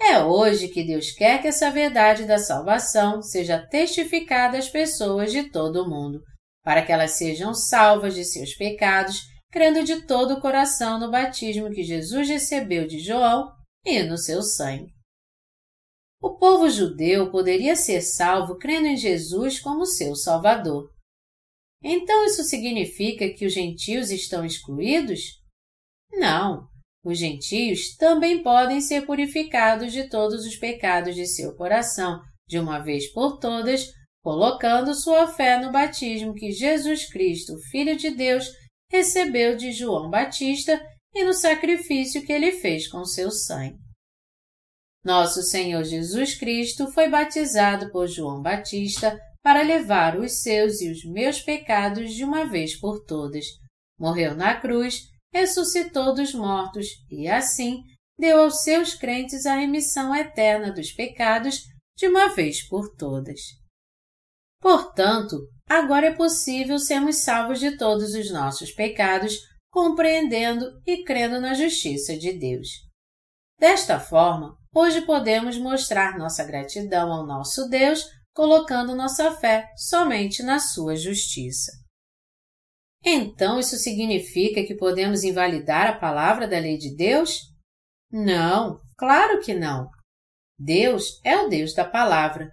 [0.00, 5.50] É hoje que Deus quer que essa verdade da salvação seja testificada às pessoas de
[5.50, 6.22] todo o mundo,
[6.64, 9.20] para que elas sejam salvas de seus pecados,
[9.50, 13.52] crendo de todo o coração no batismo que Jesus recebeu de João
[13.84, 14.90] e no seu sangue.
[16.22, 20.90] O povo judeu poderia ser salvo crendo em Jesus como seu Salvador.
[21.82, 25.40] Então isso significa que os gentios estão excluídos?
[26.12, 26.69] Não.
[27.04, 32.78] Os gentios também podem ser purificados de todos os pecados de seu coração, de uma
[32.78, 33.86] vez por todas,
[34.22, 38.46] colocando sua fé no batismo que Jesus Cristo, Filho de Deus,
[38.90, 40.80] recebeu de João Batista
[41.14, 43.78] e no sacrifício que ele fez com seu sangue.
[45.02, 51.04] Nosso Senhor Jesus Cristo foi batizado por João Batista para levar os seus e os
[51.04, 53.46] meus pecados de uma vez por todas.
[53.98, 57.82] Morreu na cruz, ressuscitou dos mortos e, assim,
[58.18, 61.62] deu aos seus crentes a remissão eterna dos pecados
[61.96, 63.40] de uma vez por todas.
[64.60, 69.34] Portanto, agora é possível sermos salvos de todos os nossos pecados,
[69.70, 72.68] compreendendo e crendo na justiça de Deus.
[73.58, 80.58] Desta forma, hoje podemos mostrar nossa gratidão ao nosso Deus colocando nossa fé somente na
[80.58, 81.72] sua justiça.
[83.04, 87.40] Então isso significa que podemos invalidar a palavra da lei de Deus?
[88.10, 89.88] Não, claro que não.
[90.58, 92.50] Deus é o Deus da palavra.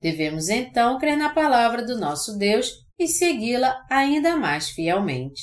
[0.00, 5.42] Devemos então crer na palavra do nosso Deus e segui-la ainda mais fielmente.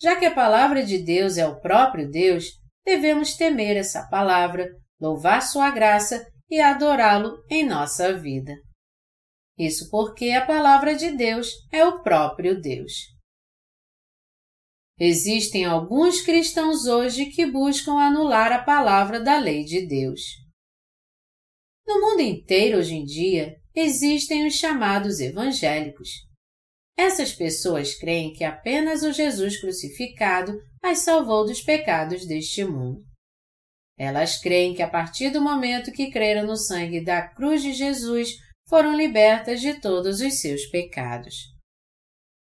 [0.00, 2.46] Já que a palavra de Deus é o próprio Deus,
[2.84, 4.68] devemos temer essa palavra,
[5.00, 8.54] louvar sua graça e adorá-lo em nossa vida.
[9.58, 13.15] Isso porque a palavra de Deus é o próprio Deus.
[14.98, 20.20] Existem alguns cristãos hoje que buscam anular a palavra da lei de Deus.
[21.86, 26.08] No mundo inteiro hoje em dia existem os chamados evangélicos.
[26.96, 33.04] Essas pessoas creem que apenas o Jesus crucificado as salvou dos pecados deste mundo.
[33.98, 38.30] Elas creem que a partir do momento que creram no sangue da cruz de Jesus,
[38.66, 41.34] foram libertas de todos os seus pecados.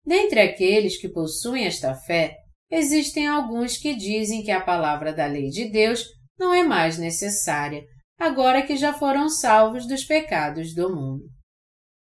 [0.06, 5.48] Dentre aqueles que possuem esta fé, existem alguns que dizem que a palavra da lei
[5.48, 6.04] de Deus
[6.38, 7.84] não é mais necessária,
[8.18, 11.24] agora que já foram salvos dos pecados do mundo.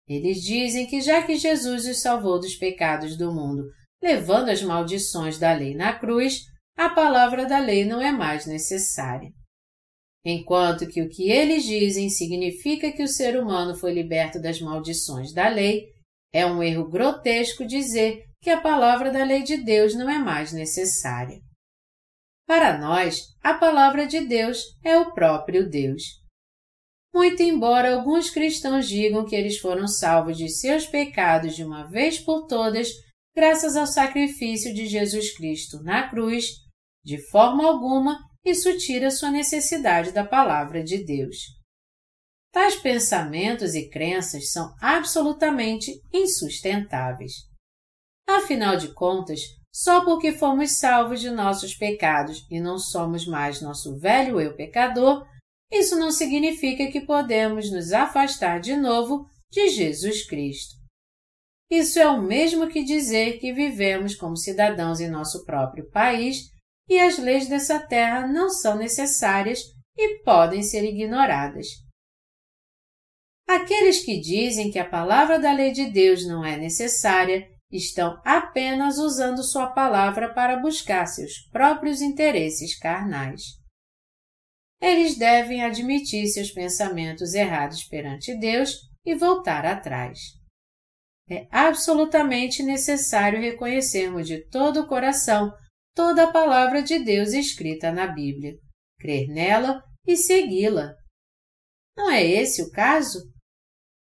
[0.08, 3.64] Eles dizem que já que Jesus os salvou dos pecados do mundo,
[4.02, 6.42] levando as maldições da lei na cruz,
[6.76, 9.30] a palavra da lei não é mais necessária.
[10.26, 15.34] Enquanto que o que eles dizem significa que o ser humano foi liberto das maldições
[15.34, 15.88] da lei,
[16.34, 20.52] é um erro grotesco dizer que a palavra da lei de Deus não é mais
[20.54, 21.40] necessária.
[22.48, 26.04] Para nós, a palavra de Deus é o próprio Deus.
[27.14, 32.20] Muito embora alguns cristãos digam que eles foram salvos de seus pecados de uma vez
[32.20, 32.90] por todas,
[33.36, 36.46] graças ao sacrifício de Jesus Cristo na cruz,
[37.04, 41.38] de forma alguma isso tira sua necessidade da palavra de Deus.
[42.52, 47.49] Tais pensamentos e crenças são absolutamente insustentáveis.
[48.38, 49.42] Afinal de contas,
[49.74, 55.28] só porque fomos salvos de nossos pecados e não somos mais nosso velho eu pecador,
[55.72, 60.76] isso não significa que podemos nos afastar de novo de Jesus Cristo.
[61.72, 66.52] Isso é o mesmo que dizer que vivemos como cidadãos em nosso próprio país
[66.88, 69.64] e as leis dessa terra não são necessárias
[69.98, 71.66] e podem ser ignoradas.
[73.48, 78.98] Aqueles que dizem que a palavra da lei de Deus não é necessária estão apenas
[78.98, 83.42] usando sua palavra para buscar seus próprios interesses carnais.
[84.82, 90.20] Eles devem admitir seus pensamentos errados perante Deus e voltar atrás.
[91.30, 95.52] É absolutamente necessário reconhecermos de todo o coração
[95.94, 98.56] toda a palavra de Deus escrita na Bíblia,
[99.00, 100.96] crer nela e segui-la.
[101.96, 103.20] Não é esse o caso?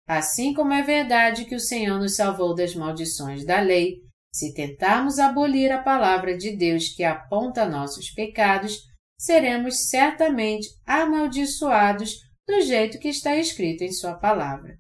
[0.07, 3.97] Assim como é verdade que o Senhor nos salvou das maldições da lei,
[4.35, 8.79] se tentarmos abolir a palavra de Deus que aponta nossos pecados,
[9.19, 12.17] seremos certamente amaldiçoados
[12.47, 14.77] do jeito que está escrito em Sua palavra.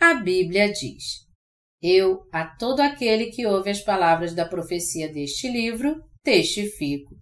[0.00, 1.26] A Bíblia diz:
[1.82, 7.16] Eu, a todo aquele que ouve as palavras da profecia deste livro, testifico.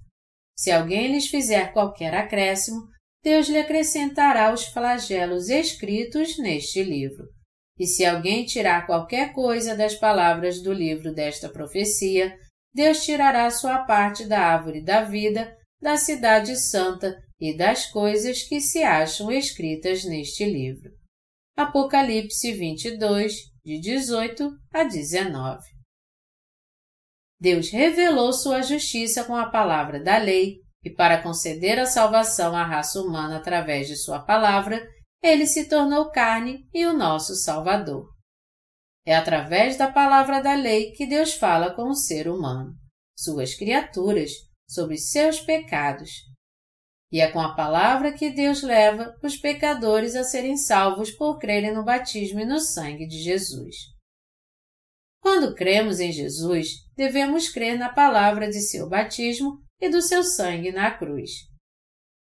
[0.56, 2.86] Se alguém lhes fizer qualquer acréscimo,
[3.22, 7.26] Deus lhe acrescentará os flagelos escritos neste livro.
[7.78, 12.34] E se alguém tirar qualquer coisa das palavras do livro desta profecia,
[12.72, 18.60] Deus tirará sua parte da árvore da vida, da cidade santa e das coisas que
[18.60, 20.90] se acham escritas neste livro.
[21.56, 23.34] Apocalipse 22,
[23.64, 25.60] de 18 a 19.
[27.40, 32.64] Deus revelou sua justiça com a palavra da lei e para conceder a salvação à
[32.64, 34.80] raça humana através de sua palavra,
[35.22, 38.08] ele se tornou carne e o nosso Salvador.
[39.06, 42.74] É através da palavra da lei que Deus fala com o ser humano,
[43.16, 44.30] suas criaturas,
[44.68, 46.10] sobre seus pecados.
[47.12, 51.74] E é com a palavra que Deus leva os pecadores a serem salvos por crerem
[51.74, 53.74] no batismo e no sangue de Jesus.
[55.20, 60.70] Quando cremos em Jesus, devemos crer na palavra de seu batismo e do seu sangue
[60.70, 61.30] na cruz.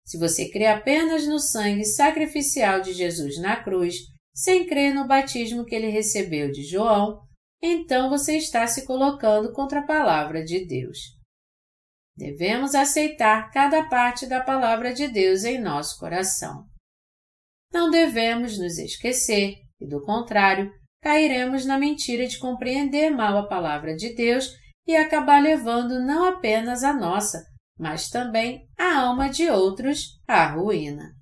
[0.04, 3.96] Se você crê apenas no sangue sacrificial de Jesus na cruz,
[4.34, 7.20] sem crer no batismo que ele recebeu de João,
[7.62, 10.98] então você está se colocando contra a palavra de Deus.
[12.16, 16.64] Devemos aceitar cada parte da palavra de Deus em nosso coração.
[17.72, 20.70] Não devemos nos esquecer, e do contrário,
[21.02, 24.48] cairemos na mentira de compreender mal a palavra de Deus
[24.86, 27.44] e acabar levando não apenas a nossa,
[27.78, 31.14] mas também a alma de outros à ruína.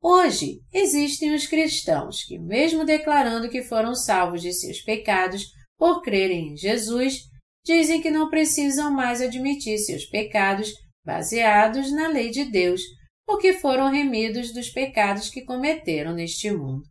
[0.00, 5.44] Hoje, existem os cristãos que, mesmo declarando que foram salvos de seus pecados
[5.78, 7.20] por crerem em Jesus,
[7.64, 10.72] dizem que não precisam mais admitir seus pecados
[11.04, 12.80] baseados na lei de Deus,
[13.24, 16.82] porque foram remidos dos pecados que cometeram neste mundo.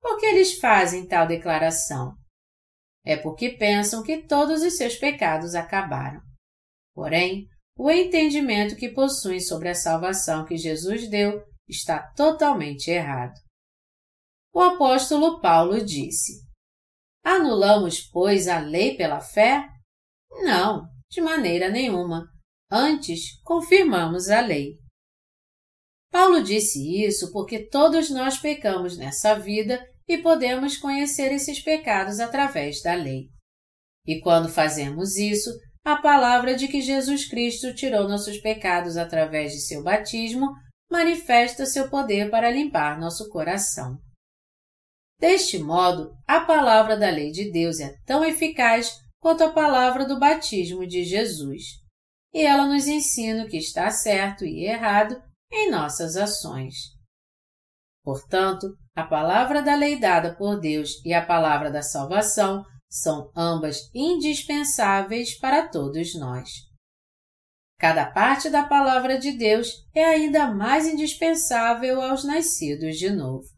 [0.00, 2.14] Por que eles fazem tal declaração?
[3.04, 6.20] É porque pensam que todos os seus pecados acabaram.
[6.94, 13.34] Porém, o entendimento que possuem sobre a salvação que Jesus deu está totalmente errado.
[14.52, 16.44] O apóstolo Paulo disse:
[17.24, 19.66] Anulamos, pois, a lei pela fé?
[20.44, 22.26] Não, de maneira nenhuma.
[22.70, 24.78] Antes, confirmamos a lei.
[26.10, 32.82] Paulo disse isso porque todos nós pecamos nessa vida e podemos conhecer esses pecados através
[32.82, 33.28] da lei.
[34.06, 35.50] E quando fazemos isso,
[35.84, 40.48] a palavra de que Jesus Cristo tirou nossos pecados através de seu batismo
[40.90, 43.98] manifesta seu poder para limpar nosso coração.
[45.18, 50.18] Deste modo, a palavra da lei de Deus é tão eficaz quanto a palavra do
[50.18, 51.62] batismo de Jesus,
[52.34, 55.16] e ela nos ensina o que está certo e errado
[55.50, 56.74] em nossas ações.
[58.02, 63.90] Portanto, a palavra da lei dada por Deus e a palavra da salvação são ambas
[63.94, 66.50] indispensáveis para todos nós.
[67.78, 73.48] Cada parte da palavra de Deus é ainda mais indispensável aos nascidos de novo.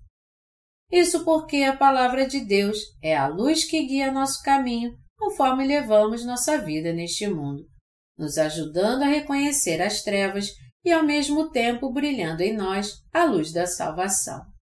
[0.90, 6.24] Isso porque a palavra de Deus é a luz que guia nosso caminho conforme levamos
[6.24, 7.66] nossa vida neste mundo,
[8.16, 10.52] nos ajudando a reconhecer as trevas
[10.84, 14.53] e ao mesmo tempo brilhando em nós a luz da salvação.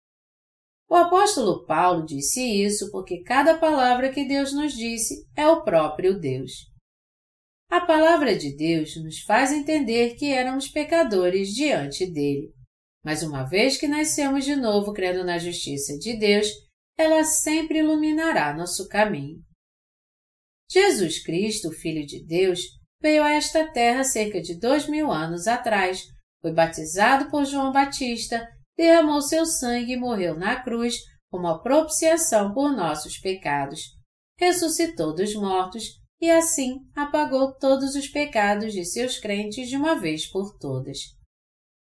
[0.92, 6.20] O apóstolo Paulo disse isso porque cada palavra que Deus nos disse é o próprio
[6.20, 6.70] Deus.
[7.70, 12.52] A palavra de Deus nos faz entender que éramos pecadores diante dele.
[13.06, 16.48] Mas uma vez que nascemos de novo crendo na justiça de Deus,
[16.98, 19.42] ela sempre iluminará nosso caminho.
[20.70, 22.60] Jesus Cristo, Filho de Deus,
[23.02, 26.04] veio a esta terra cerca de dois mil anos atrás,
[26.42, 28.46] foi batizado por João Batista
[28.78, 30.96] derramou seu sangue e morreu na cruz
[31.30, 33.80] como a propiciação por nossos pecados,
[34.38, 40.30] ressuscitou dos mortos e assim apagou todos os pecados de seus crentes de uma vez
[40.30, 40.98] por todas.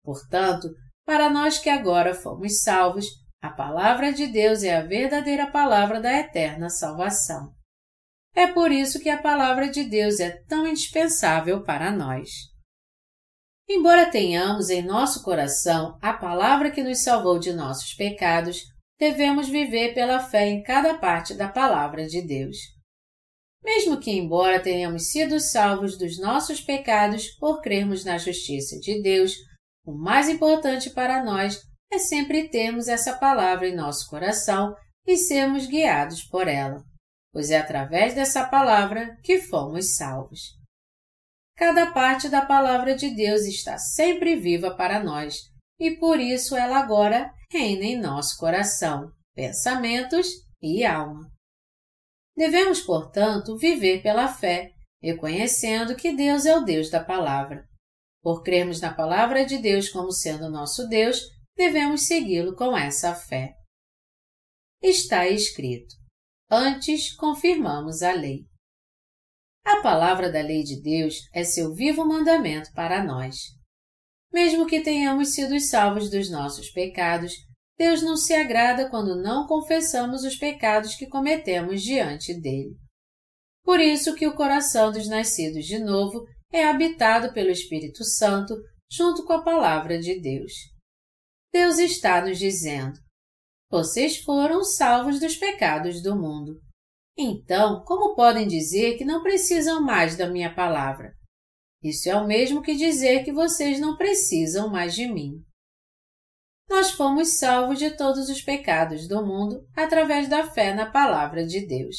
[0.05, 0.69] Portanto,
[1.05, 3.07] para nós que agora fomos salvos,
[3.41, 7.53] a palavra de Deus é a verdadeira palavra da eterna salvação.
[8.35, 12.52] É por isso que a palavra de Deus é tão indispensável para nós.
[13.75, 18.65] Embora tenhamos em nosso coração a palavra que nos salvou de nossos pecados,
[18.99, 22.59] devemos viver pela fé em cada parte da palavra de Deus.
[23.65, 29.33] Mesmo que, embora tenhamos sido salvos dos nossos pecados por crermos na justiça de Deus,
[29.87, 31.59] o mais importante para nós
[31.91, 34.77] é sempre termos essa palavra em nosso coração
[35.07, 36.85] e sermos guiados por ela,
[37.33, 40.62] pois é através dessa palavra que fomos salvos.
[41.63, 45.43] Cada parte da palavra de Deus está sempre viva para nós
[45.79, 50.27] e por isso ela agora reina em nosso coração, pensamentos
[50.61, 51.31] e alma.
[52.37, 57.65] Devemos, portanto, viver pela fé, reconhecendo que Deus é o Deus da palavra.
[58.21, 61.21] Por crermos na palavra de Deus como sendo nosso Deus,
[61.57, 63.55] devemos segui-lo com essa fé.
[64.83, 65.95] Está escrito:
[66.51, 68.52] Antes confirmamos a lei.
[69.65, 73.37] A palavra da lei de Deus é seu vivo mandamento para nós.
[74.33, 77.33] Mesmo que tenhamos sido salvos dos nossos pecados,
[77.79, 82.77] Deus não se agrada quando não confessamos os pecados que cometemos diante dele.
[83.65, 88.55] Por isso que o coração dos nascidos de novo é habitado pelo Espírito Santo
[88.91, 90.53] junto com a palavra de Deus.
[91.53, 92.99] Deus está nos dizendo:
[93.71, 96.61] Vocês foram salvos dos pecados do mundo.
[97.17, 101.13] Então, como podem dizer que não precisam mais da minha palavra?
[101.83, 105.45] Isso é o mesmo que dizer que vocês não precisam mais de mim
[106.73, 111.67] nós fomos salvos de todos os pecados do mundo através da fé na Palavra de
[111.67, 111.97] Deus.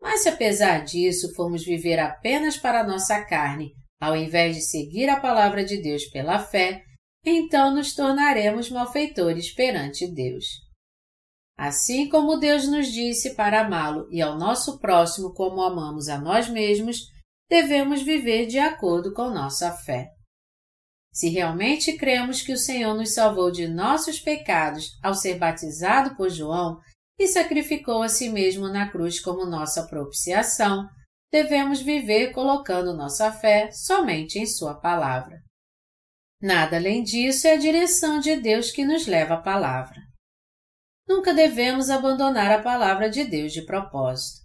[0.00, 5.08] Mas se apesar disso formos viver apenas para a nossa carne, ao invés de seguir
[5.08, 6.84] a Palavra de Deus pela fé,
[7.24, 10.44] então nos tornaremos malfeitores perante Deus.
[11.56, 16.48] Assim como Deus nos disse para amá-lo e ao nosso próximo como amamos a nós
[16.48, 16.98] mesmos,
[17.48, 20.10] devemos viver de acordo com nossa fé.
[21.12, 26.28] Se realmente cremos que o Senhor nos salvou de nossos pecados ao ser batizado por
[26.28, 26.80] João
[27.16, 30.88] e sacrificou a si mesmo na cruz como nossa propiciação,
[31.30, 35.38] devemos viver colocando nossa fé somente em Sua palavra.
[36.42, 40.03] Nada além disso é a direção de Deus que nos leva à palavra.
[41.06, 44.44] Nunca devemos abandonar a palavra de Deus de propósito.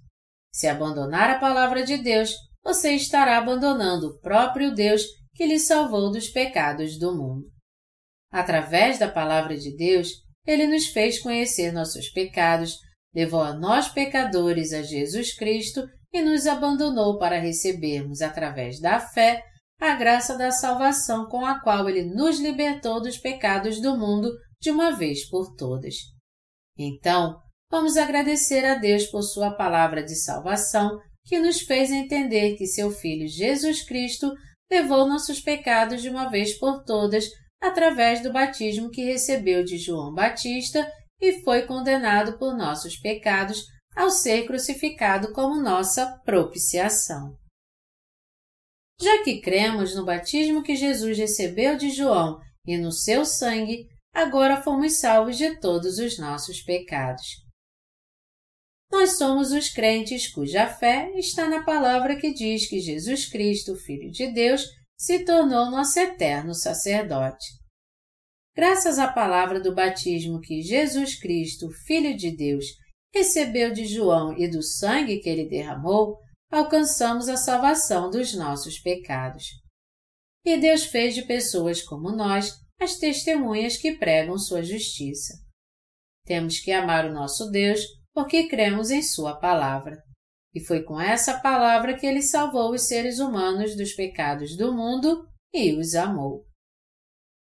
[0.51, 2.33] Se abandonar a palavra de Deus,
[2.63, 5.03] você estará abandonando o próprio Deus
[5.33, 7.45] que lhe salvou dos pecados do mundo.
[8.31, 10.09] Através da palavra de Deus,
[10.45, 12.77] ele nos fez conhecer nossos pecados,
[13.13, 19.43] levou a nós pecadores a Jesus Cristo e nos abandonou para recebermos, através da fé,
[19.79, 24.29] a graça da salvação com a qual ele nos libertou dos pecados do mundo
[24.59, 25.95] de uma vez por todas.
[26.79, 27.37] Então,
[27.69, 32.89] vamos agradecer a Deus por Sua palavra de salvação que nos fez entender que seu
[32.89, 34.33] Filho Jesus Cristo
[34.71, 37.25] levou nossos pecados de uma vez por todas
[37.61, 40.89] através do batismo que recebeu de João Batista
[41.21, 47.35] e foi condenado por nossos pecados ao ser crucificado como nossa propiciação.
[49.01, 54.61] Já que cremos no batismo que Jesus recebeu de João e no seu sangue, agora
[54.61, 57.25] fomos salvos de todos os nossos pecados.
[58.91, 64.11] Nós somos os crentes cuja fé está na palavra que diz que Jesus Cristo, Filho
[64.11, 64.65] de Deus,
[64.97, 67.45] se tornou nosso eterno sacerdote.
[68.55, 72.65] Graças à palavra do batismo que Jesus Cristo, Filho de Deus,
[73.13, 76.17] recebeu de João e do sangue que ele derramou,
[76.51, 79.45] alcançamos a salvação dos nossos pecados.
[80.43, 85.33] E Deus fez de pessoas como nós as testemunhas que pregam sua justiça.
[86.25, 87.81] Temos que amar o nosso Deus
[88.13, 89.97] porque cremos em Sua palavra.
[90.53, 95.27] E foi com essa palavra que ele salvou os seres humanos dos pecados do mundo
[95.53, 96.45] e os amou.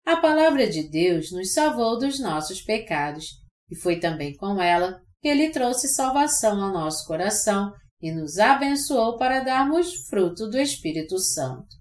[0.05, 3.27] A palavra de Deus nos salvou dos nossos pecados,
[3.71, 9.19] e foi também com ela que ele trouxe salvação ao nosso coração e nos abençoou
[9.19, 11.80] para darmos fruto do Espírito Santo.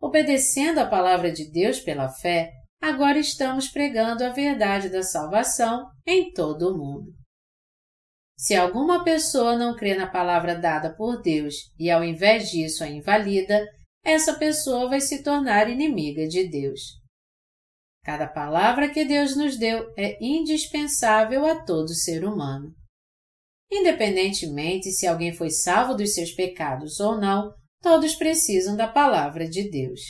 [0.00, 6.32] Obedecendo a palavra de Deus pela fé, agora estamos pregando a verdade da salvação em
[6.32, 7.12] todo o mundo.
[8.38, 12.88] Se alguma pessoa não crê na palavra dada por Deus e ao invés disso a
[12.88, 13.66] invalida,
[14.04, 16.80] essa pessoa vai se tornar inimiga de Deus.
[18.04, 22.72] Cada palavra que Deus nos deu é indispensável a todo ser humano.
[23.70, 27.52] Independentemente se alguém foi salvo dos seus pecados ou não,
[27.82, 30.00] todos precisam da palavra de Deus.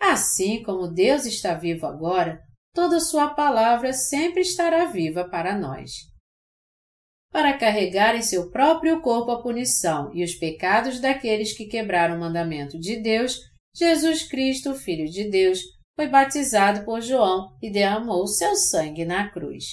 [0.00, 2.40] Assim como Deus está vivo agora,
[2.74, 5.90] toda Sua palavra sempre estará viva para nós
[7.36, 12.20] para carregar em seu próprio corpo a punição e os pecados daqueles que quebraram o
[12.20, 13.38] mandamento de Deus,
[13.74, 15.60] Jesus Cristo, Filho de Deus,
[15.94, 19.64] foi batizado por João e derramou seu sangue na cruz.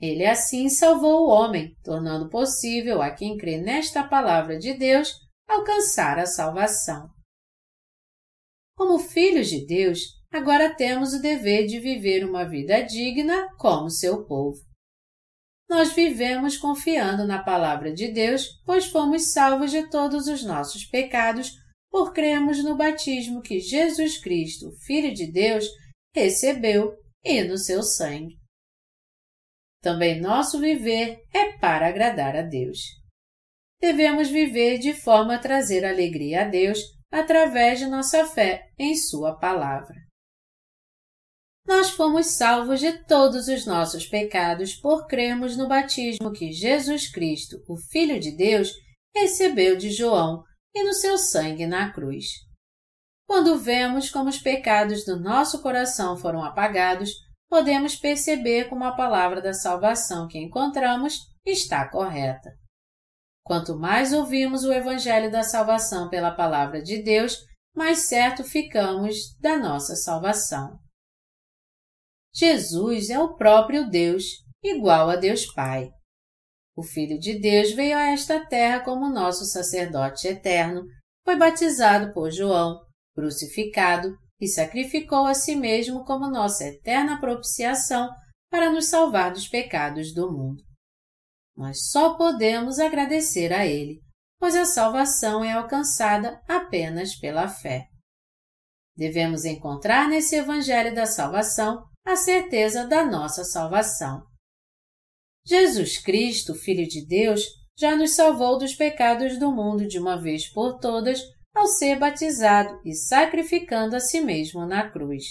[0.00, 5.12] Ele assim salvou o homem, tornando possível a quem crê nesta palavra de Deus
[5.50, 7.10] alcançar a salvação.
[8.76, 10.00] Como filhos de Deus,
[10.32, 14.58] agora temos o dever de viver uma vida digna como seu povo.
[15.68, 21.52] Nós vivemos confiando na palavra de Deus, pois fomos salvos de todos os nossos pecados
[21.90, 25.66] por cremos no batismo que Jesus Cristo, Filho de Deus,
[26.14, 28.38] recebeu e no seu sangue.
[29.82, 32.99] Também nosso viver é para agradar a Deus.
[33.80, 36.78] Devemos viver de forma a trazer alegria a Deus
[37.10, 39.96] através de nossa fé em Sua palavra.
[41.66, 47.62] Nós fomos salvos de todos os nossos pecados por crermos no batismo que Jesus Cristo,
[47.68, 48.72] o Filho de Deus,
[49.14, 50.42] recebeu de João
[50.74, 52.26] e no seu sangue na cruz.
[53.26, 57.12] Quando vemos como os pecados do nosso coração foram apagados,
[57.48, 62.50] podemos perceber como a palavra da salvação que encontramos está correta.
[63.50, 67.36] Quanto mais ouvimos o Evangelho da salvação pela palavra de Deus,
[67.74, 70.78] mais certo ficamos da nossa salvação.
[72.32, 74.22] Jesus é o próprio Deus,
[74.62, 75.90] igual a Deus Pai.
[76.76, 80.84] O Filho de Deus veio a esta terra como nosso sacerdote eterno,
[81.24, 82.78] foi batizado por João,
[83.16, 88.08] crucificado e sacrificou a si mesmo como nossa eterna propiciação
[88.48, 90.69] para nos salvar dos pecados do mundo.
[91.60, 94.00] Nós só podemos agradecer a Ele,
[94.38, 97.86] pois a salvação é alcançada apenas pela fé.
[98.96, 104.22] Devemos encontrar nesse Evangelho da Salvação a certeza da nossa salvação.
[105.46, 107.42] Jesus Cristo, Filho de Deus,
[107.78, 111.20] já nos salvou dos pecados do mundo de uma vez por todas
[111.54, 115.24] ao ser batizado e sacrificando a si mesmo na cruz.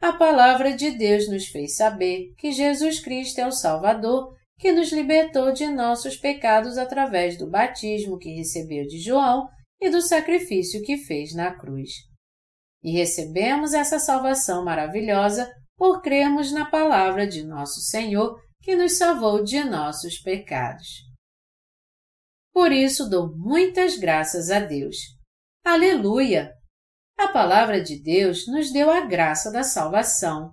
[0.00, 4.92] A palavra de Deus nos fez saber que Jesus Cristo é o Salvador que nos
[4.92, 9.48] libertou de nossos pecados através do batismo que recebeu de João
[9.80, 11.90] e do sacrifício que fez na cruz.
[12.82, 19.44] E recebemos essa salvação maravilhosa por crermos na palavra de nosso Senhor que nos salvou
[19.44, 20.86] de nossos pecados.
[22.52, 24.96] Por isso dou muitas graças a Deus.
[25.64, 26.52] Aleluia!
[27.16, 30.52] A palavra de Deus nos deu a graça da salvação.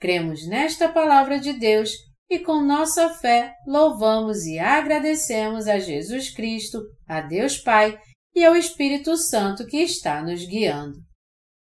[0.00, 1.90] Cremos nesta palavra de Deus
[2.28, 7.98] e com nossa fé louvamos e agradecemos a Jesus Cristo, a Deus Pai
[8.34, 10.98] e ao Espírito Santo que está nos guiando.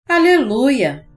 [0.06, 1.07] Aleluia!